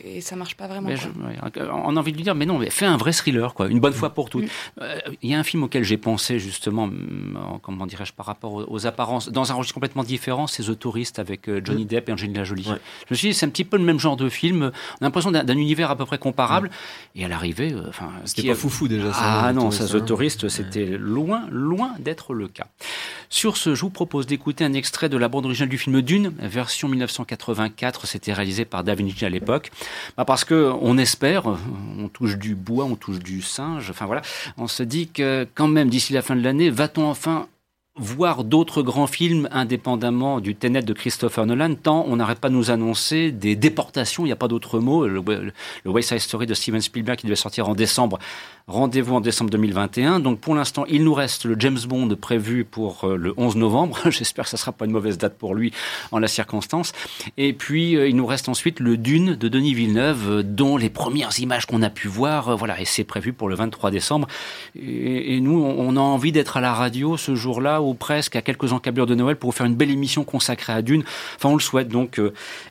[0.04, 0.90] et ça marche pas vraiment.
[1.56, 3.80] on a envie de lui dire, mais non, mais fais un vrai thriller, quoi, une
[3.80, 4.44] bonne fois pour toutes.
[4.44, 4.82] Mm.
[5.22, 6.90] Il y a un film auquel j'ai pensé justement,
[7.62, 11.48] comment dirais-je, par rapport aux apparences dans un registre complètement différent, c'est The Tourist avec
[11.48, 12.64] euh, Johnny Depp et Angelina Jolie.
[12.64, 12.70] Je
[13.10, 14.72] me suis dit, c'est un petit peu le même genre de film.
[15.00, 16.70] On a l'impression d'un univers à peu près comparable.
[17.14, 19.12] Et à l'arrivée, euh, enfin, c'était pas foufou déjà.
[19.12, 20.48] Ça, ah non, ça, The Tourist, hein.
[20.48, 22.66] c'était loin, loin d'être le cas.
[23.30, 26.32] Sur ce, je vous propose d'écouter un extrait de la bande originale du film Dune,
[26.40, 28.06] version 1984.
[28.06, 29.70] C'était réalisé par David Lynch à l'époque.
[30.16, 31.44] Bah parce que on espère,
[31.98, 33.90] on touche du bois, on touche du singe.
[33.90, 34.22] Enfin voilà,
[34.56, 37.46] on se dit que quand même d'ici la fin de l'année, va-t-on enfin
[37.98, 42.54] voir d'autres grands films indépendamment du Tenet de Christopher Nolan, tant on n'arrête pas de
[42.54, 45.06] nous annoncer des déportations, il n'y a pas d'autre mot.
[45.06, 45.22] Le,
[45.84, 48.18] le, West Side Story de Steven Spielberg qui devait sortir en décembre
[48.68, 50.20] Rendez-vous en décembre 2021.
[50.20, 53.98] Donc pour l'instant, il nous reste le James Bond prévu pour euh, le 11 novembre.
[54.10, 55.72] J'espère que ça sera pas une mauvaise date pour lui
[56.12, 56.92] en la circonstance.
[57.38, 60.90] Et puis euh, il nous reste ensuite le Dune de Denis Villeneuve, euh, dont les
[60.90, 64.28] premières images qu'on a pu voir, voilà, et c'est prévu pour le 23 décembre.
[64.78, 68.72] Et, nous, on a envie d'être à la radio ce jour-là, ou presque à quelques
[68.72, 71.04] encablures de Noël, pour faire une belle émission consacrée à Dune.
[71.36, 71.88] Enfin, on le souhaite.
[71.88, 72.20] Donc,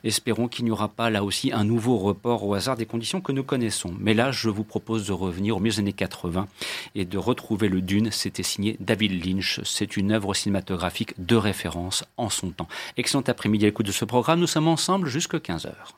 [0.04, 3.32] espérons qu'il n'y aura pas là aussi un nouveau report au hasard des conditions que
[3.32, 3.94] nous connaissons.
[3.98, 6.46] Mais là, je vous propose de revenir au mieux 80
[6.94, 8.10] et de retrouver le Dune.
[8.10, 9.60] C'était signé David Lynch.
[9.64, 12.68] C'est une œuvre cinématographique de référence en son temps.
[12.96, 14.40] Excellent après-midi à l'écoute de ce programme.
[14.40, 15.97] Nous sommes ensemble jusqu'à 15h.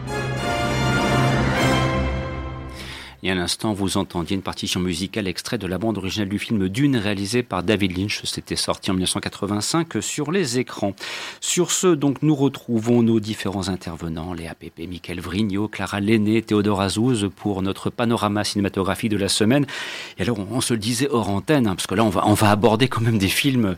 [3.31, 6.97] À l'instant, vous entendiez une partition musicale extrait de la bande originale du film Dune
[6.97, 8.19] réalisé par David Lynch.
[8.25, 10.93] C'était sorti en 1985 sur les écrans.
[11.39, 16.81] Sur ce, donc, nous retrouvons nos différents intervenants, Léa Pépé, Michael Vrigno, Clara Lenné, Théodore
[16.81, 19.65] Azouz pour notre panorama cinématographique de la semaine.
[20.17, 22.89] Et alors, on se le disait hors antenne, hein, parce que là, on va, aborder
[22.89, 23.77] quand même des films.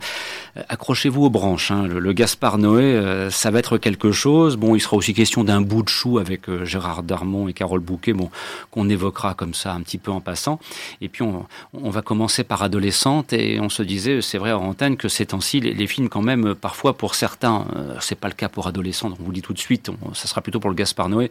[0.56, 1.70] Euh, accrochez-vous aux branches.
[1.70, 1.86] Hein.
[1.86, 4.56] Le, Gaspard Noé, euh, ça va être quelque chose.
[4.56, 7.78] Bon, il sera aussi question d'un bout de chou avec euh, Gérard Darmon et Carole
[7.78, 8.30] Bouquet, bon,
[8.72, 10.58] qu'on évoquera comme ça un petit peu en passant.
[11.00, 14.96] Et puis on, va commencer par adolescente et on se disait, c'est vrai en antenne,
[14.96, 18.48] que ces temps-ci, les, films quand même, parfois pour certains, euh, c'est pas le cas
[18.48, 21.30] pour adolescents, on vous dit tout de suite, ça sera plutôt pour le Gaspard Noé,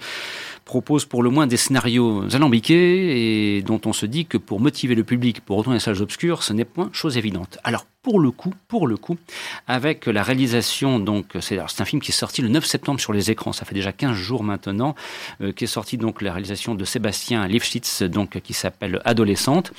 [0.66, 4.96] propose pour le moins des scénarios alambiqués et dont on se dit que pour motiver
[4.96, 7.58] le public pour retourner les salles obscures, ce n'est point chose évidente.
[7.64, 9.18] Alors pour le coup, pour le coup,
[9.66, 13.32] avec la réalisation, donc c'est un film qui est sorti le 9 septembre sur les
[13.32, 14.94] écrans, ça fait déjà 15 jours maintenant,
[15.42, 19.72] euh, qui est sorti donc la réalisation de Sébastien Lifshitz, donc qui s'appelle Adolescente.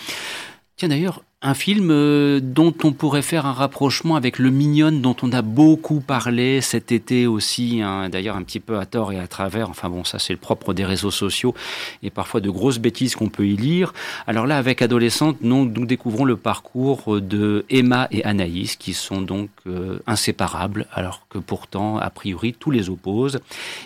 [0.76, 5.14] Tiens d'ailleurs, un film euh, dont on pourrait faire un rapprochement avec Le Mignonne, dont
[5.20, 9.18] on a beaucoup parlé cet été aussi, hein, d'ailleurs un petit peu à tort et
[9.18, 9.68] à travers.
[9.68, 11.55] Enfin bon, ça c'est le propre des réseaux sociaux
[12.03, 13.92] et parfois de grosses bêtises qu'on peut y lire.
[14.26, 19.51] Alors là, avec Adolescente, nous, découvrons le parcours de Emma et Anaïs, qui sont donc
[19.66, 23.40] euh, inséparables, alors que pourtant, a priori, tous les opposent.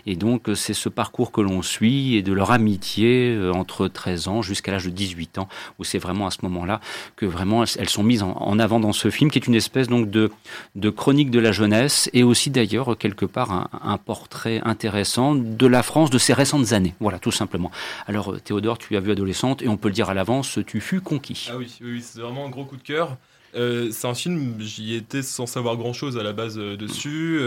[0.07, 4.29] Et donc, c'est ce parcours que l'on suit et de leur amitié euh, entre 13
[4.29, 5.49] ans jusqu'à l'âge de 18 ans,
[5.81, 6.81] où c'est vraiment à ce moment-là
[7.17, 7.48] que vraiment
[7.79, 10.31] elles sont mises en, avant dans ce film, qui est une espèce donc de,
[10.91, 16.11] chronique de la jeunesse et aussi d'ailleurs quelque part un, portrait intéressant de la France
[16.11, 16.95] de ces récentes années.
[17.01, 17.71] Voilà, tout simplement.
[18.07, 20.81] Alors euh, Théodore, tu as vu adolescente et on peut le dire à l'avance, tu
[20.81, 21.49] fus conquis.
[21.51, 21.69] Ah oui,
[22.03, 23.17] c'est vraiment un gros coup de cœur.
[23.55, 27.39] Euh, c'est un film, j'y étais sans savoir grand chose à la base euh, dessus.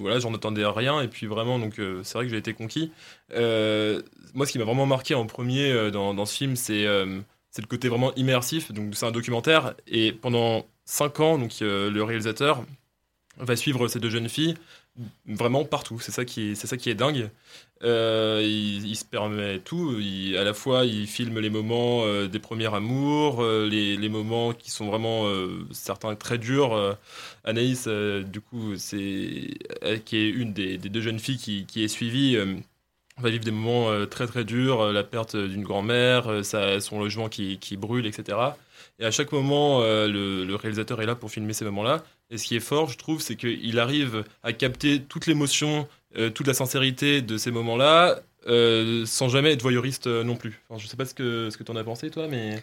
[0.00, 1.00] voilà, j'en attendais rien.
[1.00, 2.90] Et puis vraiment, donc c'est vrai que j'ai été conquis.
[3.30, 6.86] moi, ce qui m'a vraiment marqué en premier dans, ce film, c'est
[7.50, 8.72] c'est le côté vraiment immersif.
[8.72, 12.64] Donc c'est un documentaire et pendant cinq ans, donc euh, le réalisateur
[13.38, 14.54] va suivre ces deux jeunes filles
[15.26, 15.98] vraiment partout.
[16.00, 17.30] C'est ça qui est, ça qui est dingue.
[17.82, 19.96] Euh, il, se permet tout.
[20.36, 24.86] à la fois, il filme les moments euh, des premiers amours, les, moments qui sont
[24.86, 25.26] vraiment
[25.70, 26.98] certains très durs.
[27.44, 29.54] Anaïs, du coup, c'est
[30.04, 32.36] qui est une des, deux jeunes filles qui est suivie
[33.20, 36.98] va vivre des moments euh, très très durs, euh, la perte d'une grand-mère, euh, son
[36.98, 38.38] logement qui, qui, brûle, etc.
[38.98, 42.02] Et à chaque moment, le, réalisateur est là pour filmer ces moments-là.
[42.30, 45.88] Et ce qui est fort, je trouve, c'est qu'il arrive à capter toute l'émotion,
[46.34, 48.20] toute la sincérité de ces moments-là,
[49.06, 50.60] sans jamais être voyeuriste non plus.
[50.68, 52.62] je ne sais pas ce que, ce que tu en as pensé, toi, mais...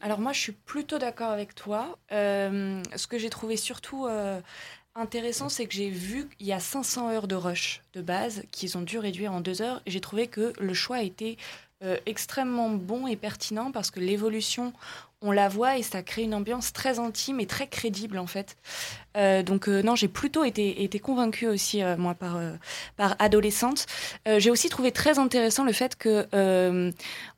[0.00, 1.98] alors moi, je suis plutôt d'accord avec toi.
[2.10, 4.08] ce que j'ai trouvé surtout
[4.96, 8.76] intéressant, c'est que j'ai vu qu'il y a 500 heures de rush de base qu'ils
[8.76, 9.82] ont dû réduire en deux heures.
[9.86, 11.36] J'ai trouvé que le choix était
[11.82, 14.72] euh, extrêmement bon et pertinent parce que l'évolution
[15.26, 18.56] on la voit et ça crée une ambiance très intime et très crédible en fait.
[19.16, 22.38] Euh, donc euh, non, j'ai plutôt été, été convaincue aussi euh, moi par
[22.96, 23.86] par adolescente.
[24.38, 26.26] j'ai aussi trouvé très intéressant le fait que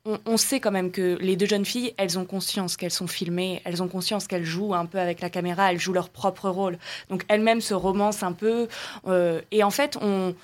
[0.05, 3.61] on, sait quand même que les deux jeunes filles, elles ont conscience qu'elles sont filmées,
[3.65, 6.77] elles ont conscience qu'elles jouent un peu avec la caméra, elles jouent leur propre rôle.
[7.09, 8.67] Donc elles-mêmes se romancent un peu
[9.51, 10.35] et en fait on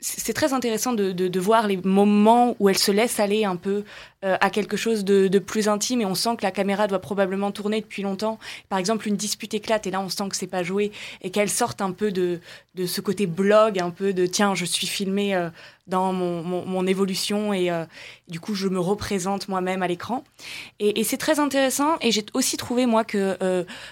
[0.00, 3.84] c'est très intéressant de, de, voir les moments où elle se laisse aller un peu
[4.22, 7.52] euh, à quelque chose de, plus intime et on sent que la caméra doit probablement
[7.52, 8.38] tourner depuis longtemps.
[8.68, 10.92] Par exemple, une dispute éclate et là on sent que c'est pas joué
[11.22, 12.38] et qu'elle sorte un peu de,
[12.74, 15.48] de ce côté blog, un peu de tiens, je suis filmée euh,
[15.86, 17.86] dans mon, mon, mon, évolution et euh,
[18.28, 20.22] du coup je me représente moi-même à l'écran.
[20.80, 23.38] Et, et c'est très intéressant et j'ai aussi trouvé moi que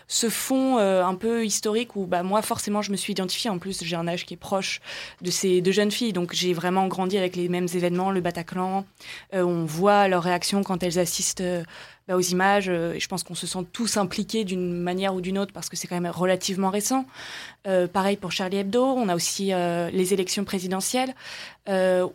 [0.07, 3.83] ce fond un peu historique où bah, moi forcément je me suis identifiée, en plus
[3.83, 4.81] j'ai un âge qui est proche
[5.23, 8.85] de ces deux jeunes filles, donc j'ai vraiment grandi avec les mêmes événements, le Bataclan,
[9.33, 11.65] on voit leur réaction quand elles assistent euh,
[12.09, 12.69] bah, aux images.
[12.69, 15.69] Euh, et je pense qu'on se sent tous impliqués d'une manière ou d'une autre parce
[15.69, 17.05] que c'est quand même relativement récent.
[17.67, 18.83] Euh, pareil pour Charlie Hebdo.
[18.83, 19.53] On a aussi
[19.93, 21.15] les élections présidentielles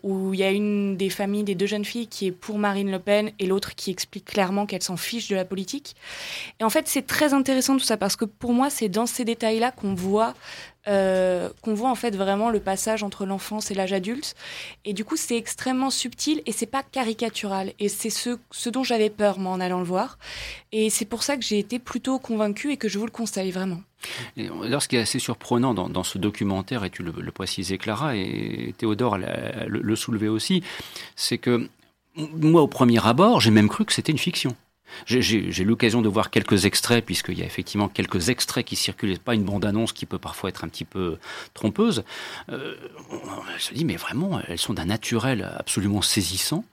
[0.01, 2.89] où il y a une des familles des deux jeunes filles qui est pour Marine
[2.89, 5.95] Le Pen et l'autre qui explique clairement qu'elle s'en fiche de la politique.
[6.59, 9.25] Et en fait, c'est très intéressant tout ça parce que pour moi, c'est dans ces
[9.25, 10.33] détails-là qu'on voit
[10.89, 14.35] euh, qu'on voit en fait vraiment le passage entre l'enfance et l'âge adulte.
[14.83, 17.71] Et du coup, c'est extrêmement subtil et c'est pas caricatural.
[17.79, 20.17] Et c'est ce, ce dont j'avais peur, moi, en allant voir.
[20.71, 23.51] Et c'est pour ça que j'ai été plutôt convaincue et que je vous le conseille
[23.51, 23.81] vraiment.
[24.35, 28.73] Et ce qui est assez surprenant dans, ce documentaire, et tu le, précisais Clara, et
[28.77, 30.63] Théodore le, le soulevait aussi,
[31.15, 31.69] c'est que
[32.15, 34.55] moi, au premier abord, j'ai même cru que c'était une fiction.
[35.05, 39.33] J'ai l'occasion de voir quelques extraits, puisqu'il y a effectivement quelques extraits qui circulent, pas
[39.33, 41.17] une bande-annonce qui peut parfois être un petit peu
[41.53, 42.03] trompeuse.
[42.49, 42.75] Euh,
[43.09, 46.63] on se dit, mais vraiment, elles sont d'un naturel absolument saisissant.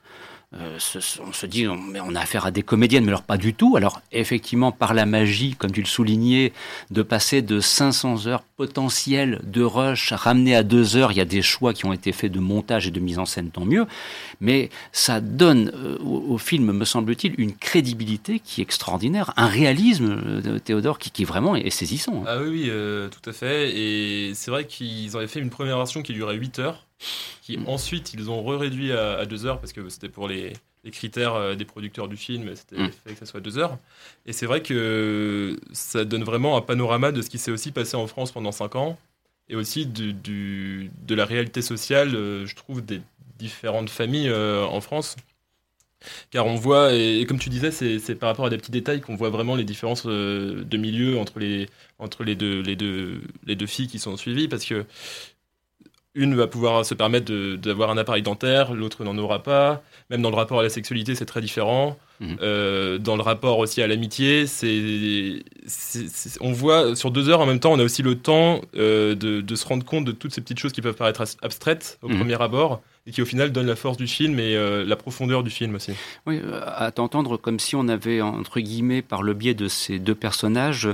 [0.53, 0.79] Euh,
[1.25, 3.77] on se dit, mais on a affaire à des comédiennes, mais alors pas du tout.
[3.77, 6.53] Alors effectivement, par la magie, comme tu le soulignais,
[6.91, 11.25] de passer de 500 heures potentielles de rush ramener à deux heures, il y a
[11.25, 13.87] des choix qui ont été faits de montage et de mise en scène, tant mieux.
[14.41, 20.21] Mais ça donne euh, au, film, me semble-t-il, une crédibilité qui est extraordinaire, un réalisme,
[20.27, 22.23] euh, Théodore, qui, qui vraiment est, saisissant.
[22.23, 22.27] Hein.
[22.27, 22.71] Ah oui, oui
[23.11, 23.71] tout à fait.
[23.71, 26.87] Et c'est vrai qu'ils avaient fait une première version qui durait 8 heures
[27.43, 27.69] qui mm.
[27.69, 30.53] ensuite ils ont réduit à, deux heures parce que c'était pour les,
[30.93, 32.91] critères euh, des producteurs du film, c'était mm.
[33.07, 33.79] fait que ça soit deux heures.
[34.27, 37.97] Et c'est vrai que ça donne vraiment un panorama de ce qui s'est aussi passé
[37.97, 38.99] en France pendant cinq ans
[39.49, 40.13] et aussi du,
[41.07, 43.01] de la réalité sociale, euh, je trouve, des
[43.39, 45.17] différentes familles euh, en France.
[46.31, 49.17] Car on voit, et, comme tu disais, c'est par rapport à des petits détails qu'on
[49.17, 53.67] voit vraiment les différences de milieu entre les, entre les, deux, les, deux, les deux
[53.67, 54.49] filles qui sont suivies.
[54.49, 54.87] Parce que
[56.15, 59.83] une va pouvoir se permettre d'avoir un appareil dentaire, l'autre n'en aura pas.
[60.11, 61.97] Même dans le rapport à la sexualité, c'est très différent.
[62.19, 62.37] Mhm.
[62.43, 65.43] Euh, dans le rapport aussi à l'amitié, c'est,
[66.41, 69.55] on voit sur deux heures en même temps, on a aussi le temps euh, de,
[69.55, 72.19] se rendre compte de toutes ces petites choses qui peuvent paraître abstraites au mhm.
[72.19, 75.43] premier abord et qui au final donnent la force du film et euh, la profondeur
[75.43, 75.93] du film aussi.
[76.27, 80.15] Oui, à t'entendre comme si on avait entre guillemets par le biais de ces deux
[80.15, 80.89] personnages,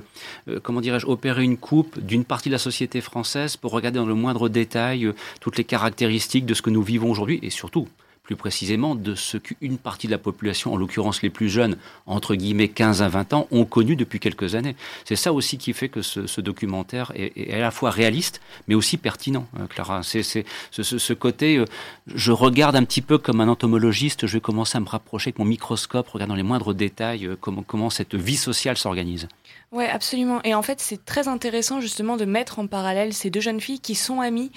[0.62, 4.14] comment dirais-je, opéré une coupe d'une partie de la société française pour regarder dans le
[4.14, 7.86] moindre détail toutes les caractéristiques de ce que nous vivons aujourd'hui et surtout
[8.26, 12.34] plus précisément de ce qu'une partie de la population, en l'occurrence les plus jeunes, entre
[12.34, 14.74] guillemets 15 à 20 ans, ont connu depuis quelques années.
[15.04, 18.96] C'est ça aussi qui fait que ce, documentaire est, à la fois réaliste, mais aussi
[18.96, 20.02] pertinent, euh, Clara.
[20.02, 21.64] C'est ce, côté, euh,
[22.12, 25.38] je regarde un petit peu comme un entomologiste, je vais commencer à me rapprocher avec
[25.38, 29.28] mon microscope, regardant les moindres détails, euh, comment, comment cette vie sociale s'organise.
[29.76, 30.40] Oui, absolument.
[30.42, 33.78] Et en fait, c'est très intéressant justement de mettre en parallèle ces deux jeunes filles
[33.78, 34.50] qui sont amies.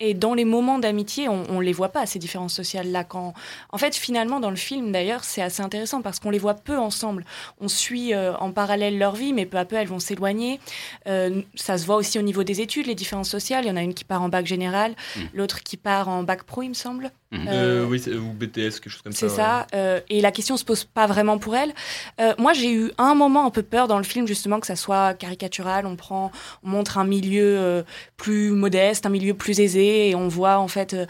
[0.00, 3.02] Et dans les moments d'amitié, on ne les voit pas, ces différences sociales-là.
[3.02, 3.32] Quand...
[3.70, 6.76] En fait, finalement, dans le film, d'ailleurs, c'est assez intéressant parce qu'on les voit peu
[6.76, 7.24] ensemble.
[7.58, 10.60] On suit euh, en parallèle leur vie, mais peu à peu, elles vont s'éloigner.
[11.06, 13.64] Euh, ça se voit aussi au niveau des études, les différences sociales.
[13.64, 15.20] Il y en a une qui part en bac général, mmh.
[15.32, 17.12] l'autre qui part en bac pro, il me semble.
[17.32, 17.48] Mmh.
[17.48, 19.28] Euh, oui, ou BTS, quelque chose comme ça.
[19.28, 19.66] C'est ça.
[20.08, 21.72] et la question se pose pas vraiment pour elle.
[22.38, 25.14] moi, j'ai eu un moment un peu peur dans le film, justement que ça soit
[25.14, 25.86] caricatural.
[25.86, 26.30] On prend,
[26.62, 27.82] on montre un milieu euh,
[28.16, 30.94] plus modeste, un milieu plus aisé, et on voit en fait.
[30.94, 31.06] Euh,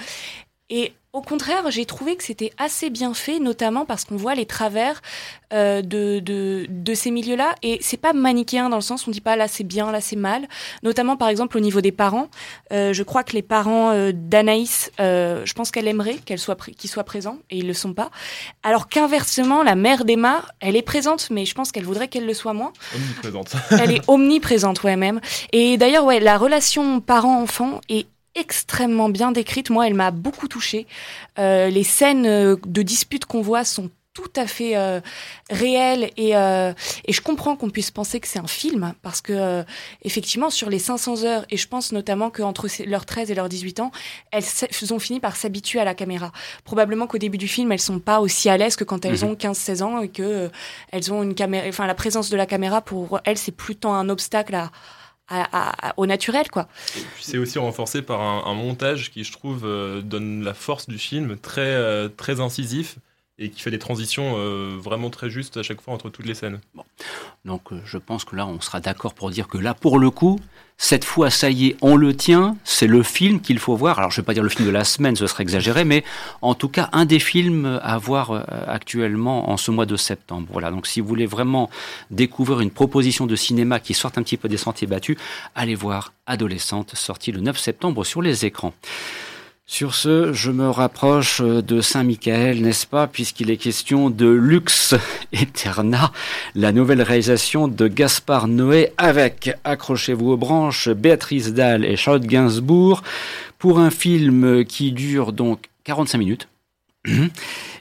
[0.69, 4.45] et au contraire, j'ai trouvé que c'était assez bien fait, notamment parce qu'on voit les
[4.45, 5.01] travers
[5.55, 7.55] euh, de, de, de, ces milieux-là.
[7.63, 10.03] Et c'est pas manichéen dans le sens où on dit pas là c'est bien, là
[10.03, 10.47] c'est mal.
[10.83, 12.29] Notamment par exemple au niveau des parents.
[12.71, 16.61] Euh, je crois que les parents euh, d'Anaïs, euh, je pense qu'elle aimerait qu'elle soit
[16.73, 18.11] qu'ils soient présents et ils le sont pas.
[18.63, 22.35] Alors qu'inversement, la mère d'Emma, elle est présente, mais je pense qu'elle voudrait qu'elle le
[22.35, 22.75] soit moins.
[22.95, 23.57] Omniprésente.
[23.71, 25.23] elle est omniprésente, ouais même.
[25.53, 28.07] Et d'ailleurs, ouais, la relation parent-enfant est
[28.37, 29.71] extrêmement bien décrite.
[29.71, 30.87] Moi, elle m'a beaucoup touchée.
[31.39, 35.01] Euh, les scènes euh, de dispute qu'on voit sont tout à fait euh,
[35.51, 39.63] réelles et, et je comprends qu'on puisse penser que c'est un film parce que
[40.01, 43.81] effectivement sur les 500 heures et je pense notamment qu'entre leurs 13 et leurs 18
[43.81, 43.91] ans
[44.31, 44.43] elles
[44.91, 46.33] ont fini par s'habituer à la caméra
[46.65, 49.33] probablement qu'au début du film elles sont pas aussi à l'aise que quand elles mhm.
[49.33, 50.51] ont 15-16 ans et que
[50.93, 54.09] elles ont une caméra enfin la présence de la caméra pour elles c'est plutôt un
[54.09, 54.71] obstacle à
[55.97, 56.69] au naturel quoi.
[57.21, 61.37] C'est aussi renforcé par un, montage qui je trouve euh, donne la force du film
[61.37, 62.99] très euh, très incisif
[63.39, 66.35] et qui fait des transitions euh, vraiment très justes à chaque fois entre toutes les
[66.35, 66.61] scènes.
[66.75, 66.85] Bon.
[67.45, 70.41] Donc je pense que là on sera d'accord pour dire que là pour le coup
[70.79, 72.57] cette fois, ça y est, on le tient.
[72.63, 73.99] C'est le film qu'il faut voir.
[73.99, 76.05] Alors, je ne vais pas dire le film de la semaine, ce serait exagéré, mais
[76.43, 80.47] en tout cas, un des films à voir euh, actuellement en ce mois de septembre.
[80.51, 80.71] Voilà.
[80.71, 81.71] Donc, si vous voulez vraiment
[82.11, 85.17] découvrir une proposition de cinéma qui sorte un petit peu des sentiers battus,
[85.55, 88.75] allez voir Adolescente, sorti le 9 septembre sur les écrans.
[89.69, 94.95] Sur ce, je me rapproche de Saint-Michael, n'est-ce pas, puisqu'il est question de Lux
[95.33, 96.13] Eterna,
[96.55, 103.03] la nouvelle réalisation de Gaspard Noé avec, accrochez-vous aux branches, Béatrice Dalle et Charlotte Gainsbourg,
[103.59, 106.49] pour un film qui dure donc 45 minutes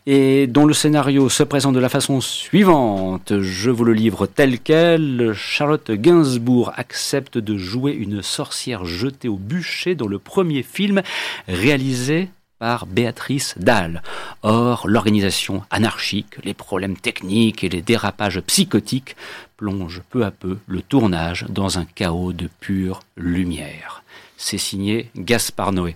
[0.08, 3.34] et dont le scénario se présente de la façon suivante.
[3.42, 5.34] Je vous le livre tel quel.
[5.34, 11.02] Charlotte Gainsbourg accepte de jouer une sorcière jetée au bûcher dans le premier film
[11.48, 14.02] réalisé par Béatrice Dalle.
[14.44, 19.16] Or, l'organisation anarchique, les problèmes techniques et les dérapages psychotiques
[19.58, 24.04] plongent peu à peu le tournage dans un chaos de pure lumière.
[24.38, 25.96] C'est signé Gaspard Noé.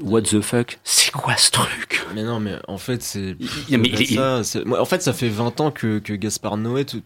[0.00, 0.78] What the fuck?
[0.84, 2.04] C'est quoi ce truc?
[2.14, 3.36] Mais non, mais en fait, c'est.
[3.74, 7.02] en fait, ça fait 20 ans que, que Gaspard Noé, tout,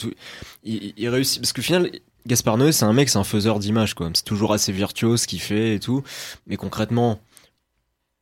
[0.63, 1.41] il, réussit.
[1.41, 1.91] Parce que final,
[2.27, 4.11] Gaspard Noé, c'est un mec, c'est un faiseur d'images, quoi.
[4.13, 6.03] C'est toujours assez virtuose ce qu'il fait et tout.
[6.47, 7.21] Mais concrètement,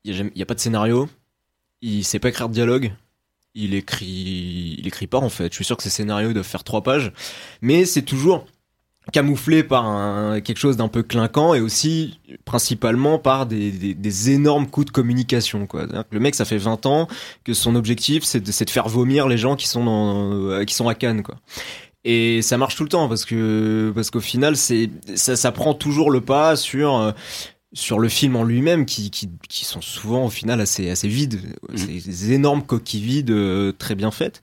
[0.05, 1.09] il n'y a, a, pas de scénario.
[1.83, 2.93] Il sait pas écrire de dialogue.
[3.55, 5.51] Il écrit, il écrit pas en fait.
[5.51, 7.13] Je suis sûr que ses scénarios doivent faire trois pages,
[7.63, 8.47] mais c'est toujours
[9.13, 14.91] camouflé par quelque chose d'un peu clinquant et aussi principalement par des, énormes coups de
[14.93, 15.87] communication quoi.
[16.11, 17.09] Le mec ça fait 20 ans
[17.45, 20.75] que son objectif c'est de, de, faire vomir les gens qui sont dans, euh, qui
[20.75, 21.37] sont à Cannes quoi.
[22.05, 25.75] Et ça marche tout le temps parce que parce qu'au final c'est ça, ça prend
[25.75, 27.13] toujours le pas sur euh,
[27.73, 31.41] sur le film en lui-même qui, qui, qui, sont souvent au final assez assez vides
[31.69, 31.77] mmh.
[32.05, 34.43] des énormes coquilles vides euh, très bien faites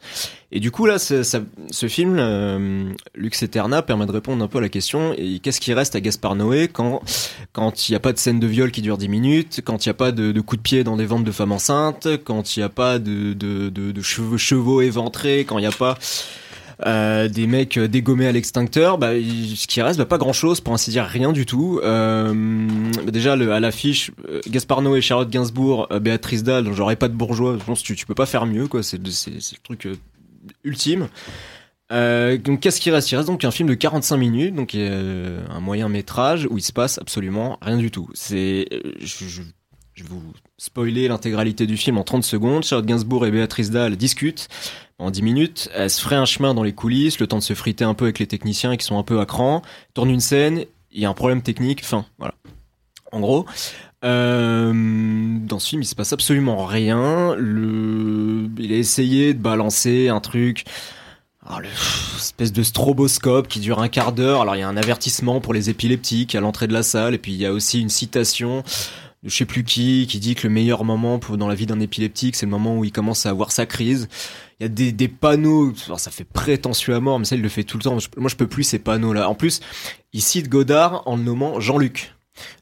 [0.54, 1.24] et du coup là ça,
[1.70, 5.60] ce film euh, Lux Eterna permet de répondre un peu à la question et qu'est-ce
[5.60, 7.02] qui reste à Gaspard Noé quand
[7.52, 9.90] quand il n'y a pas de scène de viol qui dure 10 minutes quand il
[9.90, 12.56] n'y a pas de, de coups de pied dans des ventes de femmes enceintes quand
[12.56, 15.72] il n'y a pas de, de, de, de cheveux, chevaux éventrés quand il n'y a
[15.72, 15.98] pas
[16.86, 20.62] euh, des mecs euh, dégommés à l'extincteur, bah, ce qui reste, bah, pas grand chose,
[20.62, 21.80] pour ainsi dire rien du tout.
[21.84, 22.68] Euh,
[23.06, 27.58] déjà, le, à l'affiche, euh, Gaspard Noé, Charlotte Gainsbourg, Béatrice Dalle, j'aurais pas de bourgeois,
[27.60, 29.88] je pense que tu, tu peux pas faire mieux, quoi, c'est, le truc
[30.64, 31.08] ultime.
[31.92, 33.12] Euh, donc qu'est-ce qui reste?
[33.12, 36.62] Il reste donc un film de 45 minutes, donc euh, un moyen métrage où il
[36.62, 38.10] se passe absolument rien du tout.
[38.14, 38.68] C'est,
[39.00, 39.42] je, je,
[39.94, 40.22] je, vous
[40.58, 42.64] spoiler l'intégralité du film en 30 secondes.
[42.64, 44.50] Charlotte Gainsbourg et Béatrice Dalle discutent
[45.00, 45.70] en 10 minutes.
[45.74, 48.06] Elle se ferait un chemin dans les coulisses, le temps de se friter un peu
[48.06, 49.62] avec les techniciens qui sont un peu à cran,
[49.94, 52.34] tourne une scène, il y a un problème technique, fin, voilà.
[53.12, 53.46] En gros,
[54.04, 57.36] euh, dans ce film, il se passe absolument rien.
[57.36, 58.50] Le...
[58.58, 60.66] Il a essayé de balancer un truc.
[61.46, 61.70] Alors, le...
[62.18, 64.42] espèce de stroboscope qui dure un quart d'heure.
[64.42, 67.18] Alors il y a un avertissement pour les épileptiques à l'entrée de la salle et
[67.18, 68.64] puis il y a aussi une citation
[69.28, 71.80] je sais plus qui qui dit que le meilleur moment pour, dans la vie d'un
[71.80, 74.08] épileptique c'est le moment où il commence à avoir sa crise
[74.60, 77.50] il y a des, des panneaux, ça fait prétentieux à mort, mais ça il le
[77.50, 77.98] fait tout le temps.
[78.18, 79.30] Moi je peux plus ces panneaux là.
[79.30, 79.60] En plus,
[80.14, 82.14] il cite Godard en le nommant Jean-Luc.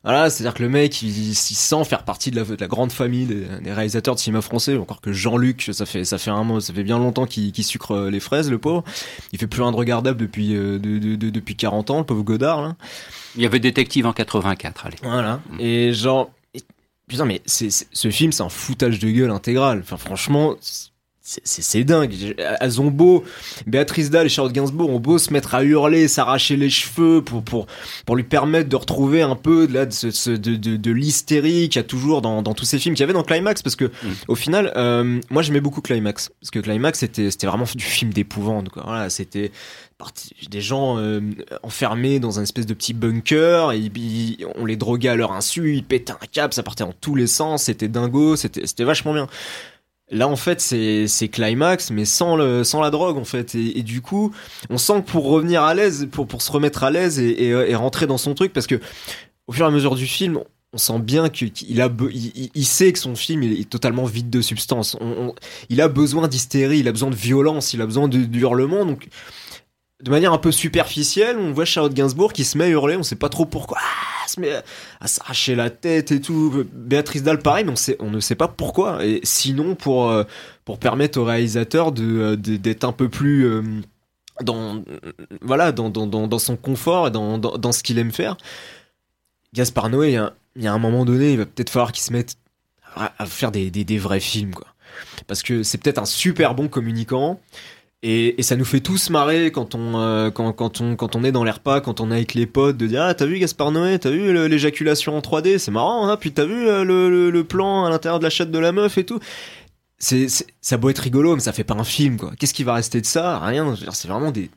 [0.04, 2.94] Voilà, c'est-à-dire que le mec, il, s'y sent faire partie de la, de la grande
[2.94, 4.78] famille des, réalisateurs de cinéma français.
[4.78, 7.92] Encore que Jean-Luc, ça fait ça fait un mois, ça fait bien longtemps qu'il sucre
[7.92, 8.84] euh, les fraises, le pauvre.
[9.32, 12.24] Il fait plus rien de regardable depuis euh, de, de, depuis 40 ans, le pauvre
[12.24, 12.62] Godard.
[12.62, 12.76] Là.
[13.36, 14.98] Il y avait Détective en 84, allez.
[15.04, 15.42] Voilà.
[15.60, 16.30] Et genre,
[17.08, 19.80] putain, mais c'est ce film, c'est un foutage de gueule intégral.
[19.80, 20.56] Enfin, franchement,
[21.84, 22.36] dingue.
[22.60, 23.24] Elles ont beau,
[23.66, 27.44] Béatrice Dalle et Charlotte Gainsbourg ont beau se mettre à hurler, s'arracher les cheveux pour,
[27.44, 27.68] pour,
[28.06, 31.80] pour lui permettre de retrouver un peu de, là, de, de, de, de l'hystérie qu'il
[31.80, 33.62] y a toujours dans, dans tous ces films qu'il y avait dans Climax.
[33.62, 34.12] Parce que, mm.
[34.28, 36.32] au final, euh, moi j'aimais beaucoup Climax.
[36.40, 38.70] Parce que Climax, c'était vraiment du film d'épouvante.
[38.76, 39.52] Voilà, c'était
[40.50, 41.22] des gens euh,
[41.64, 43.90] enfermés dans un espèce de petit bunker et
[44.56, 47.28] on les droguait à leur insu, ils pétaient un cap, ça partait dans tous les
[47.28, 49.28] sens, c'était dingo, c'était vachement bien.
[50.12, 53.56] Là, en fait, c'est climax, mais sans le sans la drogue, en fait.
[53.56, 54.34] Et, du coup,
[54.70, 57.76] on sent que pour revenir à l'aise, pour pour se remettre à l'aise et, et,
[57.76, 58.80] rentrer dans son truc, parce que
[59.48, 60.40] au fur et à mesure du film,
[60.74, 64.42] on sent bien qu'il a il, il, sait que son film est totalement vide de
[64.42, 64.98] substance.
[65.70, 68.86] Il a besoin d'hystérie, il a besoin de violence, il a besoin de, de.
[68.86, 69.08] Donc
[70.04, 73.04] de manière un peu superficielle, on voit Charlotte Gainsbourg qui se met à hurler, on
[73.04, 74.52] sait pas trop pourquoi, ah, se met
[75.00, 76.66] à, s'arracher la tête et tout.
[76.74, 79.06] Béatrice Dalle pareil, mais on sait, on ne sait pas pourquoi.
[79.06, 80.24] Et sinon pour euh,
[80.66, 83.62] pour permettre au réalisateur de euh, d'être un peu plus euh,
[84.44, 84.84] dans
[85.42, 88.36] voilà dans, son confort et dans, dans, dans ce qu'il aime faire.
[89.54, 90.20] Gaspard Noé,
[90.58, 92.36] il y a, un moment donné, il va peut-être falloir qu'il se mette
[92.98, 94.68] à, faire des, des, des vrais films quoi.
[95.28, 97.40] Parce que c'est peut-être un super bon communicant,
[98.04, 101.32] et, ça nous fait tous marrer quand on, euh, quand, quand, on, quand on est
[101.32, 103.72] dans l'air pas, quand on est avec les potes, de dire Ah, t'as vu Gaspard
[103.72, 107.44] Noé, t'as vu l'éjaculation en 3D, c'est marrant, hein puis t'as vu euh, le, le,
[107.44, 109.20] plan à l'intérieur de la chatte de la meuf et tout.
[109.98, 110.28] C'est,
[110.62, 112.32] ça doit être rigolo, mais ça fait pas un film, quoi.
[112.38, 113.40] Qu'est-ce qui va rester de ça?
[113.40, 114.52] Rien, c'est vraiment des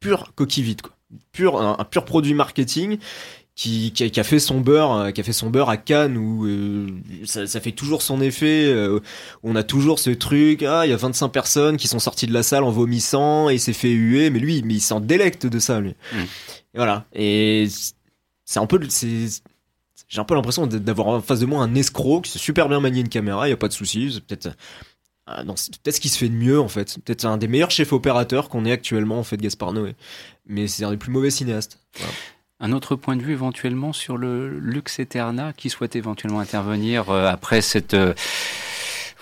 [0.00, 0.92] purs coquilles vides, quoi.
[1.30, 2.98] Pur, un pur produit marketing
[3.62, 6.46] qui, qui, a, fait son beurre, euh, qui a fait son beurre à Cannes où
[6.46, 6.88] euh,
[7.24, 8.64] ça, ça, fait toujours son effet.
[8.64, 8.98] Euh,
[9.44, 12.32] on a toujours ce truc, ah il y a 25 personnes qui sont sorties de
[12.32, 15.60] la salle en vomissant et s'est fait huer, mais lui, mais il s'en délecte de
[15.60, 15.94] ça, lui.
[16.12, 16.18] Mm.
[16.18, 17.04] Et voilà.
[17.12, 17.68] Et
[18.44, 19.28] c'est un peu, c'est,
[20.08, 22.80] j'ai un peu l'impression d'avoir en face de moi un escroc qui sait super bien
[22.80, 24.56] manier une caméra, il y a pas de souci, c'est peut-être.
[25.46, 26.98] Non, c'est peut-être ce qui se fait de mieux en fait.
[27.04, 29.94] Peut-être un des meilleurs chefs opérateurs qu'on ait actuellement en fait Gaspard Noé.
[30.46, 31.78] Mais c'est un des plus mauvais cinéastes.
[31.96, 32.12] Voilà
[32.62, 37.26] un autre point de vue éventuellement sur le Lux Eterna qui souhaite éventuellement intervenir euh,
[37.26, 37.94] après cette...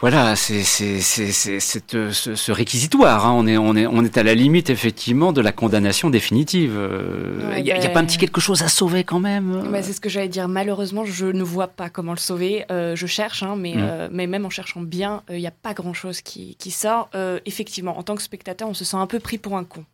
[0.03, 3.27] Euh, Voilà, c'est c'est c'est ce, ce, réquisitoire.
[3.27, 3.35] Hein.
[3.37, 6.73] On est on est on est à la limite effectivement de la condamnation définitive.
[6.73, 9.69] Il euh, n'y a, a, pas un petit quelque chose à sauver quand même.
[9.71, 10.49] Bah, c'est ce que j'allais dire.
[10.49, 12.65] Malheureusement, je ne vois pas comment le sauver.
[12.71, 13.81] Euh, je cherche, hein, mais mm.
[13.81, 17.11] euh, mais même en cherchant bien, il n'y a pas grand chose qui qui sort.
[17.45, 19.85] effectivement, en tant que spectateur, on se sent un peu pris pour un con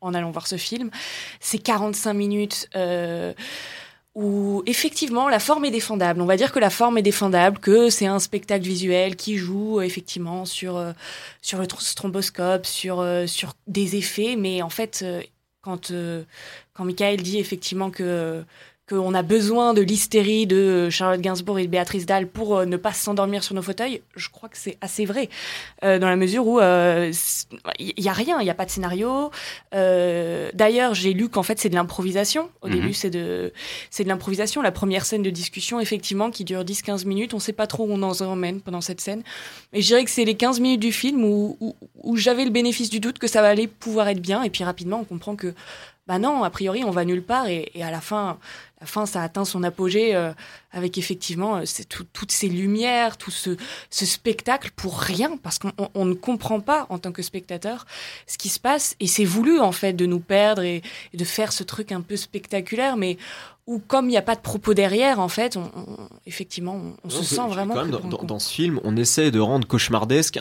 [0.00, 0.90] en allant voir ce film.
[1.40, 2.68] C'est 45 minutes
[4.18, 6.20] où effectivement la forme est défendable.
[6.20, 9.80] On va dire que la forme est défendable, que c'est un spectacle visuel qui joue
[9.80, 10.92] effectivement sur euh,
[11.40, 15.22] sur le stromboscope, sur euh, sur des effets, mais en fait euh,
[15.62, 15.92] quand
[16.74, 18.42] quand Michael dit effectivement que
[18.88, 22.76] qu'on a besoin de l'hystérie de Charlotte Gainsbourg et de Béatrice Dalle pour euh, ne
[22.76, 25.28] pas s'endormir sur nos fauteuils, je crois que c'est assez vrai,
[25.84, 27.12] euh, dans la mesure où il euh,
[27.78, 29.30] y a rien, il n'y a pas de scénario.
[29.72, 32.50] D'ailleurs, j'ai lu qu'en fait c'est de l'improvisation.
[32.62, 32.74] Au mhm.
[32.74, 33.52] début, c'est de
[33.90, 34.62] c'est de l'improvisation.
[34.62, 37.84] La première scène de discussion, effectivement, qui dure 10-15 minutes, on ne sait pas trop
[37.84, 39.22] où on en emmène pendant cette scène.
[39.72, 42.50] Mais je dirais que c'est les 15 minutes du film où, où, où j'avais le
[42.50, 45.54] bénéfice du doute que ça aller pouvoir être bien, et puis rapidement on comprend que
[46.08, 47.48] bah non, a priori, on va nulle part.
[47.48, 48.38] Et, à la fin,
[48.80, 50.32] la fin, ça atteint son apogée euh,
[50.72, 53.56] avec effectivement euh, c'est toutes ces lumières, tout ce,
[53.90, 57.84] spectacle pour rien, parce qu'on ne comprend pas en tant que spectateur
[58.26, 58.96] ce qui se passe.
[59.00, 60.82] Et c'est voulu, en fait, de nous perdre et,
[61.12, 62.96] et, de faire ce truc un peu spectaculaire.
[62.96, 63.18] Mais
[63.68, 65.70] ou comme il n'y a pas de propos derrière, en fait, on,
[66.24, 67.74] effectivement, on, se sent vraiment.
[67.74, 70.38] Quand même, dans, ce film, on essaie de rendre cauchemardesque.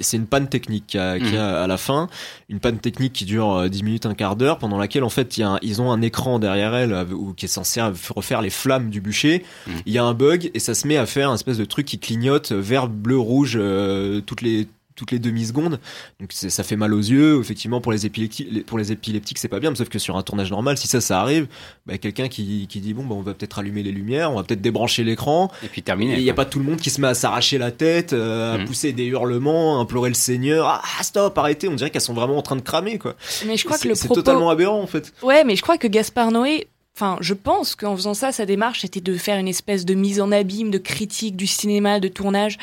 [0.00, 1.36] C'est une panne technique qu'il y, a, mhm.
[1.36, 2.08] à la fin,
[2.48, 5.38] une panne technique qui dure 10 euh, minutes, un quart d'heure, pendant laquelle, en fait,
[5.38, 8.50] y a ils ont un écran derrière elle euh, où, qui est censé refaire les
[8.50, 9.44] flammes du bûcher.
[9.68, 9.74] Mhm.
[9.86, 11.86] Il y a un bug et ça se met à faire un espèce de truc
[11.86, 14.66] qui clignote vert, bleu, rouge euh, toutes les
[14.98, 15.78] toutes les demi-secondes.
[16.18, 17.38] Donc ça fait mal aux yeux.
[17.40, 19.72] Effectivement, pour les épileptiques, pour les épileptiques, c'est pas bien.
[19.74, 21.46] Sauf que sur un tournage normal, si ça, ça arrive,
[21.86, 24.42] bah, quelqu'un qui, qui dit bon, bah, on va peut-être allumer les lumières, on va
[24.42, 25.52] peut-être débrancher l'écran.
[25.62, 26.16] Et puis terminer.
[26.16, 28.56] Il n'y a pas tout le monde qui se met à s'arracher la tête, euh,
[28.56, 28.64] à mmh.
[28.64, 30.66] pousser des hurlements, à implorer le Seigneur.
[30.66, 31.68] Ah, stop, arrêtez.
[31.68, 33.14] On dirait qu'elles sont vraiment en train de cramer, quoi.
[33.46, 35.12] Mais je crois que le c'est totalement aberrant, en fait.
[35.22, 36.66] Ouais, mais je crois que Gaspard Noé
[36.98, 40.20] Enfin, je pense qu'en faisant ça, sa démarche était de faire une espèce de mise
[40.20, 42.58] en abîme, de critique du cinéma, de tournage.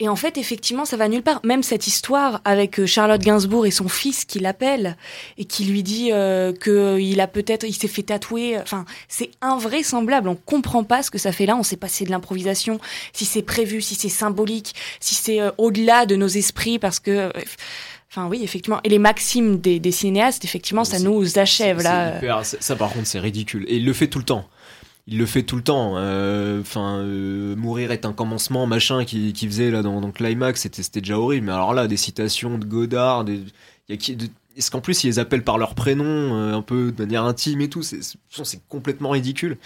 [0.00, 1.40] Et en fait, effectivement, ça va nulle part.
[1.44, 4.96] Même cette histoire avec euh, Charlotte Gainsbourg et son fils qui l'appelle
[5.38, 8.58] et qui lui dit euh, que il a peut-être, il s'est fait tatouer.
[8.58, 10.28] Enfin, c'est invraisemblable.
[10.28, 11.56] On comprend pas ce que ça fait là.
[11.56, 12.80] On sait pas si c'est de l'improvisation,
[13.12, 17.10] si c'est prévu, si c'est symbolique, si c'est euh, au-delà de nos esprits, parce que.
[17.10, 17.30] Euh,
[18.16, 18.78] Enfin oui, effectivement.
[18.84, 22.18] Et les maximes des, des cinéastes, effectivement, ça nous achève là.
[22.18, 23.64] Hyper, ça, par contre, c'est ridicule.
[23.66, 24.48] Et il le fait tout le temps
[25.06, 25.94] il le fait tout le temps.
[25.96, 30.62] Euh, enfin, euh, mourir est un commencement, machin, qui, qui faisait là dans, dans Climax,
[30.62, 31.46] c'était déjà horrible.
[31.46, 33.40] Mais alors là, des citations de Godard, des,
[33.88, 34.16] y a qui,
[34.56, 37.60] est-ce qu'en plus ils les appellent par leur prénom, euh, un peu de manière intime
[37.60, 38.00] et tout, c'est
[38.30, 39.58] c'est complètement ridicule.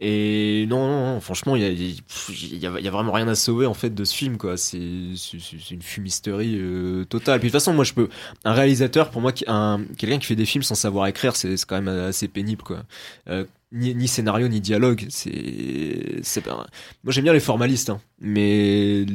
[0.00, 3.92] Et non, non, franchement, il y a, y, a, vraiment rien à sauver en fait
[3.92, 4.56] de ce film, quoi.
[4.56, 7.40] C'est une fumisterie euh, totale.
[7.40, 8.08] Puis de toute façon, moi, je peux.
[8.44, 11.82] Un réalisateur, pour moi, un, quelqu'un qui fait des films sans savoir écrire, c'est quand
[11.82, 12.84] même assez pénible, quoi.
[13.28, 16.22] Euh, ni, ni, scénario ni dialogue, c'est.
[16.46, 19.06] Moi, j'aime bien les formalistes, hein, mais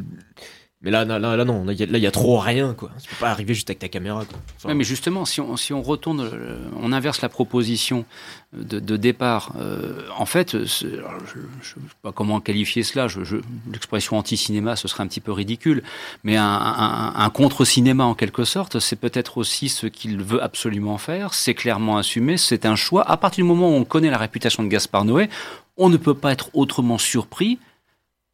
[0.83, 2.91] mais là, là, là, non, là, il y, a trop rien, quoi.
[3.01, 4.73] Tu peux pas arriver juste avec ta caméra, quoi.
[4.73, 8.03] mais justement, si on, si on retourne, euh, on inverse la proposition
[8.51, 9.53] de, départ.
[9.57, 13.07] Euh, en fait, je ne sais pas comment qualifier cela.
[13.07, 13.37] Je, je,
[13.71, 15.83] L'expression anti-cinéma, ce serait un petit peu ridicule.
[16.25, 20.97] Mais un, un, un contre-cinéma, en quelque sorte, c'est peut-être aussi ce qu'il veut absolument
[20.97, 21.33] faire.
[21.33, 22.35] C'est clairement assumé.
[22.35, 23.09] C'est un choix.
[23.09, 25.29] À partir du moment où on connaît la réputation de Gaspard Noé,
[25.77, 27.57] on ne peut pas être autrement surpris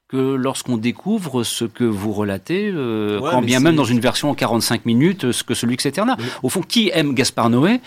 [0.10, 4.34] que lorsqu'on découvre ce que vous relatez, euh, quand bien même dans une version en
[4.34, 6.00] 45 minutes, ce que celui que c'est
[6.42, 7.78] Au fond, qui aime Gaspard Noé euh,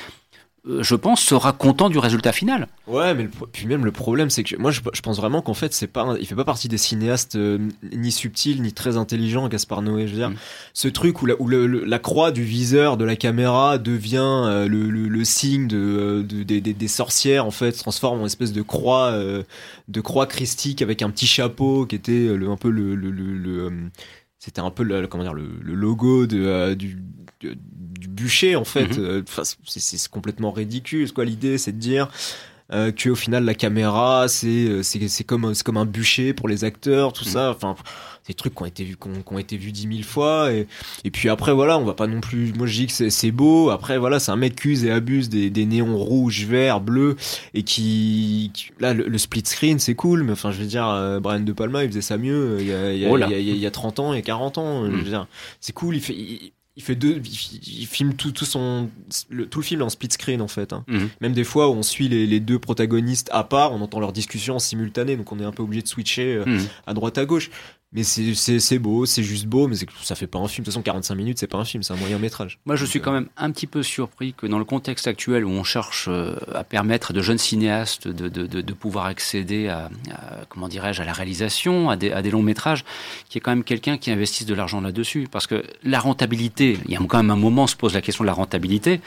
[0.65, 2.69] je pense, sera content du résultat final.
[2.87, 5.89] Ouais, mais puis même le problème, c'est que moi, je, pense vraiment qu'en fait, c'est
[5.89, 7.59] pas, il fait pas partie des cinéastes euh,
[7.93, 10.07] ni subtils ni très intelligents, Gaspard Noé.
[10.07, 10.37] Je veux dire, mm.
[10.73, 14.89] ce truc où, la, où la croix du viseur de la caméra devient euh, le,
[14.89, 19.19] le, signe de, de des, des, sorcières, en fait, se transforme en espèce de croix,
[19.89, 23.71] de croix christique avec un petit chapeau qui était le, un peu le, le
[24.45, 26.99] c'était un peu le, comment dire le, logo de, du,
[27.41, 28.99] du bûcher en fait.
[28.99, 29.05] Mhm.
[29.05, 29.23] Euh,
[29.65, 31.13] c'est complètement ridicule.
[31.13, 32.09] Quoi l'idée, c'est de dire
[32.73, 36.49] euh, que au final la caméra c'est euh, c'est comme c'est comme un bûcher pour
[36.49, 37.31] les acteurs, tout mhm.
[37.31, 37.51] ça.
[37.51, 37.77] Enfin
[38.27, 40.67] des trucs qui ont été vus qui ont, été vus dix mille fois et,
[41.05, 43.71] et puis après voilà on va pas non plus moi je dis que c'est beau
[43.71, 47.17] après voilà c'est un mec qui use et abuse des, des néons rouges verts bleus
[47.55, 51.41] et qui, là le, split screen c'est cool mais enfin je veux dire euh, Brian
[51.41, 53.39] De Palma il faisait ça mieux il y a, il y a, il y a,
[53.39, 55.05] il y a 30 ans et 40 ans je veux mhm.
[55.05, 55.27] dire
[55.61, 58.89] c'est cool il fait il fait deux, il, filme tout, tout son,
[59.29, 60.73] le, tout le film en split screen en fait.
[60.73, 60.85] Hein.
[60.89, 61.09] Mhm.
[61.21, 64.13] Même des fois où on suit les, les, deux protagonistes à part, on entend leur
[64.13, 66.67] discussion en simultané, donc on est un peu obligé de switcher euh, mhm.
[66.87, 67.51] à droite à gauche.
[67.93, 70.63] Mais c'est beau, c'est juste beau, mais ça fait pas un film.
[70.63, 72.59] De toute façon, 45 minutes, c'est pas un film, c'est un moyen métrage.
[72.65, 75.51] Moi, je suis quand même un petit peu surpris que dans le contexte actuel où
[75.51, 76.09] on cherche
[76.55, 79.91] à permettre à de jeunes cinéastes de, de, de, pouvoir accéder à,
[80.49, 82.85] comment dirais-je, à la réalisation, à des, à des longs métrages,
[83.29, 85.29] qu'il y ait quand même quelqu'un qui investisse de l'argent là-dessus.
[85.31, 88.01] Parce que la rentabilité, il y a quand même un moment, on se pose la
[88.01, 89.01] question de la rentabilité.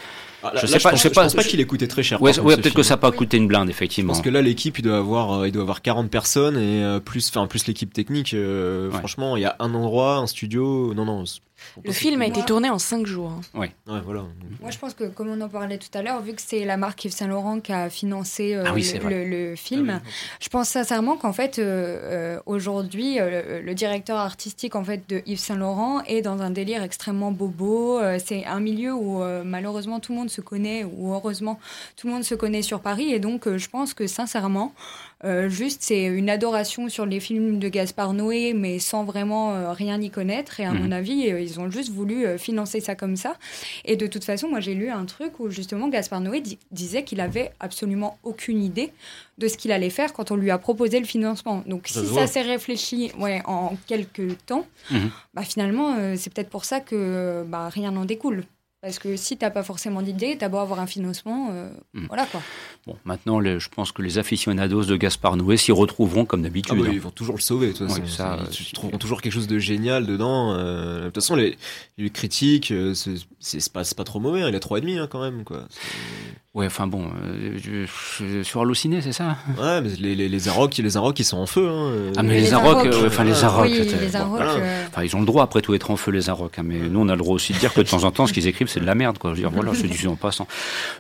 [0.45, 2.21] Ah, je, sais pas, je sais pas, pas qu'il ait coûté très cher.
[2.21, 4.13] Ouais, peut-être que ça n'a pas coûté une blinde, effectivement.
[4.13, 6.99] Parce que là, l'équipe, il doit avoir, euh, il doit avoir 40 personnes et euh,
[6.99, 8.33] plus, enfin, plus l'équipe technique.
[8.33, 10.93] Euh, franchement, il y a un endroit, un studio.
[10.93, 11.23] Non, non,
[11.83, 13.31] le film a été tourné en 5 jours.
[13.31, 13.41] Hein.
[13.53, 13.67] Oui.
[13.87, 14.23] Ouais, voilà.
[14.61, 16.77] Moi, je pense que, comme on en parlait tout à l'heure, vu que c'est la
[16.77, 18.73] marque Yves Saint Laurent qui a financé euh, ah
[19.09, 20.09] le, film, ah
[20.39, 25.39] je pense sincèrement qu'en fait, euh, euh, aujourd'hui, le directeur artistique en fait de Yves
[25.39, 27.99] Saint Laurent est dans un délire extrêmement bobo.
[28.23, 31.59] c'est un milieu où malheureusement tout le monde se connaît, ou heureusement
[31.95, 34.73] tout le monde se connaît sur Paris, et donc je pense que sincèrement,
[35.23, 39.71] euh, juste, c'est une adoration sur les films de Gaspard Noé, mais sans vraiment euh,
[39.71, 40.59] rien y connaître.
[40.59, 40.93] Et à mon mhm.
[40.93, 43.35] avis, euh, ils ont juste voulu financer ça comme ça.
[43.85, 47.21] Et de toute façon, moi, j'ai lu un truc où justement Gaspard Noé disait qu'il
[47.21, 48.91] avait absolument aucune idée
[49.37, 51.63] de ce qu'il allait faire quand on lui a proposé le financement.
[51.65, 55.09] Donc, si ça s'est réfléchi ouais, en quelques temps, mhm.
[55.33, 58.43] bah, finalement, c'est peut-être pour ça que bah, rien n'en découle.
[58.85, 61.71] Parce que si tu n'as pas forcément d'idée, tu as beau avoir un financement, euh,
[61.95, 62.05] hmm.
[62.05, 62.39] voilà quoi.
[62.85, 66.75] Bon, maintenant, je pense que les aficionados de Gaspard Noé s'y retrouveront comme d'habitude.
[66.77, 66.93] Ah bah, hein.
[66.93, 68.05] Ils vont toujours le sauver, de toute façon.
[68.05, 70.53] ça, ils, trouveront toujours quelque chose de génial dedans.
[70.53, 71.57] Euh, de toute façon, les,
[71.97, 72.93] les critiques, euh,
[73.39, 74.49] c'est pas, pas trop mauvais, hein.
[74.49, 75.43] il a 3,5 hein, quand même.
[75.43, 75.65] Quoi.
[76.55, 77.11] Ouais, enfin bon,
[78.43, 79.35] sur Allociné, c'est ça?
[79.61, 81.67] Ouais, mais les, les, les les ils sont en feu.
[81.69, 82.13] Hein.
[82.15, 83.71] Ah, mais les, les enfin les Arocs,
[84.87, 86.57] enfin, ils ont le droit après tout être en feu, les Arocs.
[86.63, 88.31] mais nous, on a le droit aussi de dire que de temps en temps, ce
[88.31, 89.31] qu'ils écrivent, c'est de la merde, quoi.
[89.31, 90.47] Je veux dire, voilà, c'est du en passant.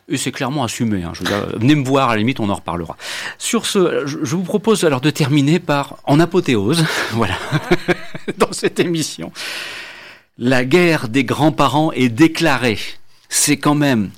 [0.09, 1.03] Et c'est clairement assumé.
[1.03, 1.11] Hein.
[1.13, 2.97] Je veux dire, venez me voir, à la limite, on en reparlera.
[3.37, 7.37] Sur ce, je vous propose alors de terminer par en apothéose, voilà,
[8.37, 9.31] dans cette émission.
[10.37, 12.79] La guerre des grands-parents est déclarée.
[13.29, 14.09] C'est quand même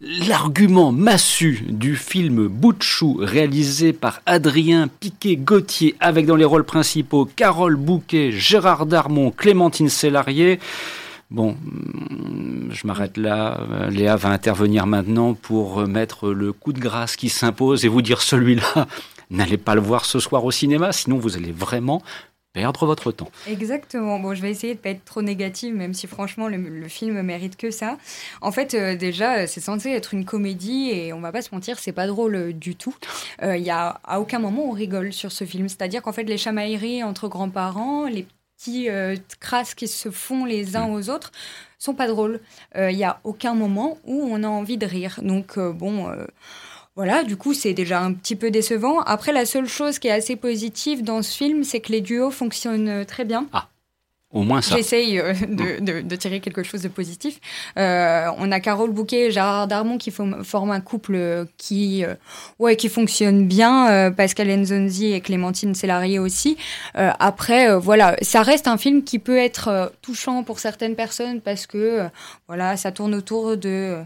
[0.00, 7.76] l'argument massu du film Boutchou réalisé par Adrien Piquet-Gauthier avec dans les rôles principaux Carole
[7.76, 10.60] Bouquet, Gérard Darmon, Clémentine Sélarié.
[11.30, 13.60] Bon, mm, je m'arrête là.
[13.90, 18.20] Léa va intervenir maintenant pour mettre le coup de grâce qui s'impose et vous dire
[18.20, 18.86] celui-là,
[19.30, 22.02] n'allez pas le voir ce soir au cinéma, sinon vous allez vraiment
[22.56, 23.30] perdre votre temps.
[23.46, 24.18] Exactement.
[24.18, 27.58] Bon, je vais essayer de pas être trop négative, même si franchement le, film mérite
[27.58, 27.98] que ça.
[28.40, 31.78] En fait, euh, déjà, c'est censé être une comédie et on va pas se mentir,
[31.78, 32.94] c'est pas drôle euh, du tout.
[33.42, 35.68] Il y a à aucun moment on rigole sur ce film.
[35.68, 38.26] C'est-à-dire qu'en fait, les chamailleries entre grands-parents, les
[38.56, 41.32] petits euh, crasses qui se font les uns aux autres
[41.78, 42.40] sont pas drôles.
[42.74, 45.20] Il euh, n'y a aucun moment où on a envie de rire.
[45.22, 46.10] Donc euh, bon,
[46.96, 49.00] voilà, du coup c'est déjà un petit peu décevant.
[49.02, 52.30] Après, la seule chose qui est assez positive dans ce film, c'est que les duos
[52.30, 53.46] fonctionnent très bien.
[53.52, 53.68] Ah.
[54.32, 54.76] Au moins ça.
[54.76, 55.32] J'essaye euh,
[56.02, 57.40] de, tirer quelque chose de positif.
[57.78, 62.14] Euh, on a Carole Bouquet et Gérard Darmon qui forment un couple qui, euh,
[62.58, 64.12] ouais, qui fonctionne bien.
[64.12, 66.56] Pascal Enzonzi et Clémentine Célarier aussi.
[66.94, 72.02] après, voilà, ça reste un film qui peut être touchant pour certaines personnes parce que,
[72.48, 73.96] voilà, ça tourne autour de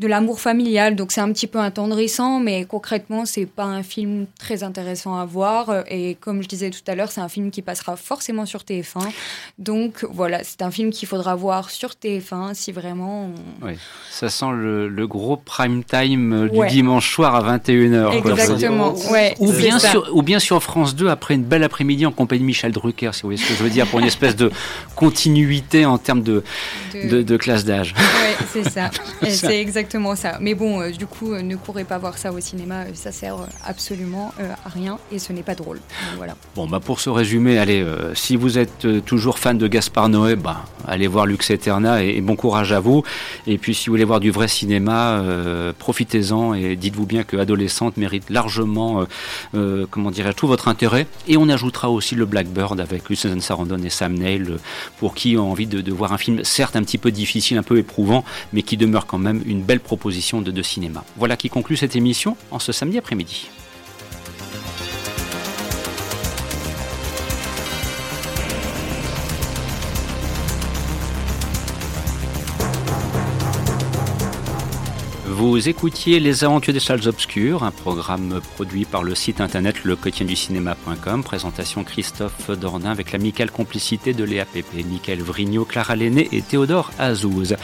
[0.00, 4.24] de l'amour familial, donc c'est un petit peu attendrissant, mais concrètement, c'est pas un film
[4.38, 5.84] très intéressant à voir.
[5.88, 9.10] Et comme je disais tout à l'heure, c'est un film qui passera forcément sur TF1.
[9.58, 13.30] Donc voilà, c'est un film qu'il faudra voir sur TF1 si vraiment.
[13.60, 13.72] Oui,
[14.10, 18.16] ça sent le, gros prime time du dimanche soir à 21h.
[18.16, 22.12] Exactement, ouais, ou, bien sur, ou bien sur France 2 après une belle après-midi en
[22.12, 24.36] compagnie de Michel Drucker, si vous voyez ce que je veux dire, pour une espèce
[24.36, 24.50] de
[24.94, 26.42] continuité en termes de,
[26.94, 27.36] de...
[27.36, 27.94] classe d'âge.
[27.98, 28.90] Oui, c'est ça.
[29.28, 30.38] c'est exactement ça.
[30.40, 33.12] Mais bon, euh, du coup, euh, ne courez pas voir ça au cinéma, euh, ça
[33.12, 34.32] sert absolument
[34.64, 35.80] à rien et ce n'est pas drôle.
[36.16, 36.36] voilà.
[36.54, 37.84] Bon, bah pour ce résumé, allez,
[38.14, 42.36] si vous êtes toujours fan de Gaspard Noé, bah, allez voir Lux Eterna et, bon
[42.36, 43.02] courage à vous.
[43.46, 45.22] Et puis si vous voulez voir du vrai cinéma,
[45.78, 49.04] profitez-en et dites-vous bien que Adolescente mérite largement,
[49.90, 51.06] comment dirais tout votre intérêt.
[51.28, 54.58] Et on ajoutera aussi le Blackbird avec Susan Sarandon et Sam Neill,
[54.98, 57.62] pour qui ont envie de, de voir un film certes un petit peu difficile, un
[57.62, 61.04] peu éprouvant, mais qui demeure quand même une belle proposition de, de cinéma.
[61.16, 63.48] Voilà qui conclut cette émission en ce samedi après-midi.
[75.40, 81.24] Vous écoutiez Les Aventures des Salles Obscures, un programme produit par le site internet lequotienducinéma.com.
[81.24, 86.90] Présentation Christophe Dordain avec l'amicale complicité de Léa Pépé, Michael Vrignot, Clara Lenné et Théodore
[86.98, 87.56] Azouz.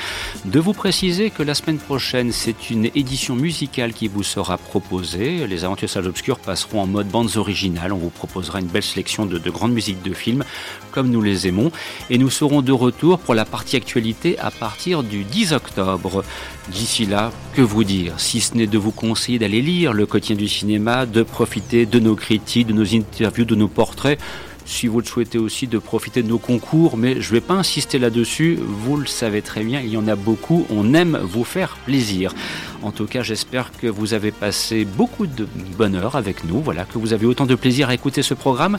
[0.47, 5.47] De vous préciser que la semaine prochaine, c'est une édition musicale qui vous sera proposée.
[5.47, 7.93] Les Aventures des Salles Obscures passeront en mode bandes originales.
[7.93, 10.45] On vous proposera une belle sélection de, de grandes musiques de films
[10.93, 11.71] comme nous les aimons.
[12.09, 16.25] Et nous serons de retour pour la partie actualité à partir du 10 octobre.
[16.71, 20.37] D'ici là, que vous dire Si ce n'est de vous conseiller d'aller lire le quotidien
[20.37, 24.19] du cinéma, de profiter de nos critiques, de nos interviews, de nos portraits
[24.67, 27.55] si vous le souhaitez aussi, de profiter de nos concours, mais je ne vais pas
[27.55, 31.45] insister là-dessus, vous le savez très bien, il y en a beaucoup, on aime vous
[31.45, 32.35] faire plaisir.
[32.83, 35.47] En tout cas, j'espère que vous avez passé beaucoup de
[35.79, 38.79] bonheur avec nous, voilà, que vous avez autant de plaisir à écouter ce programme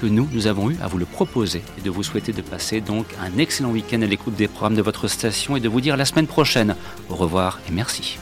[0.00, 2.80] que nous, nous avons eu à vous le proposer et de vous souhaiter de passer
[2.80, 5.96] donc un excellent week-end à l'écoute des programmes de votre station et de vous dire
[5.96, 6.74] la semaine prochaine.
[7.08, 8.18] Au revoir et merci.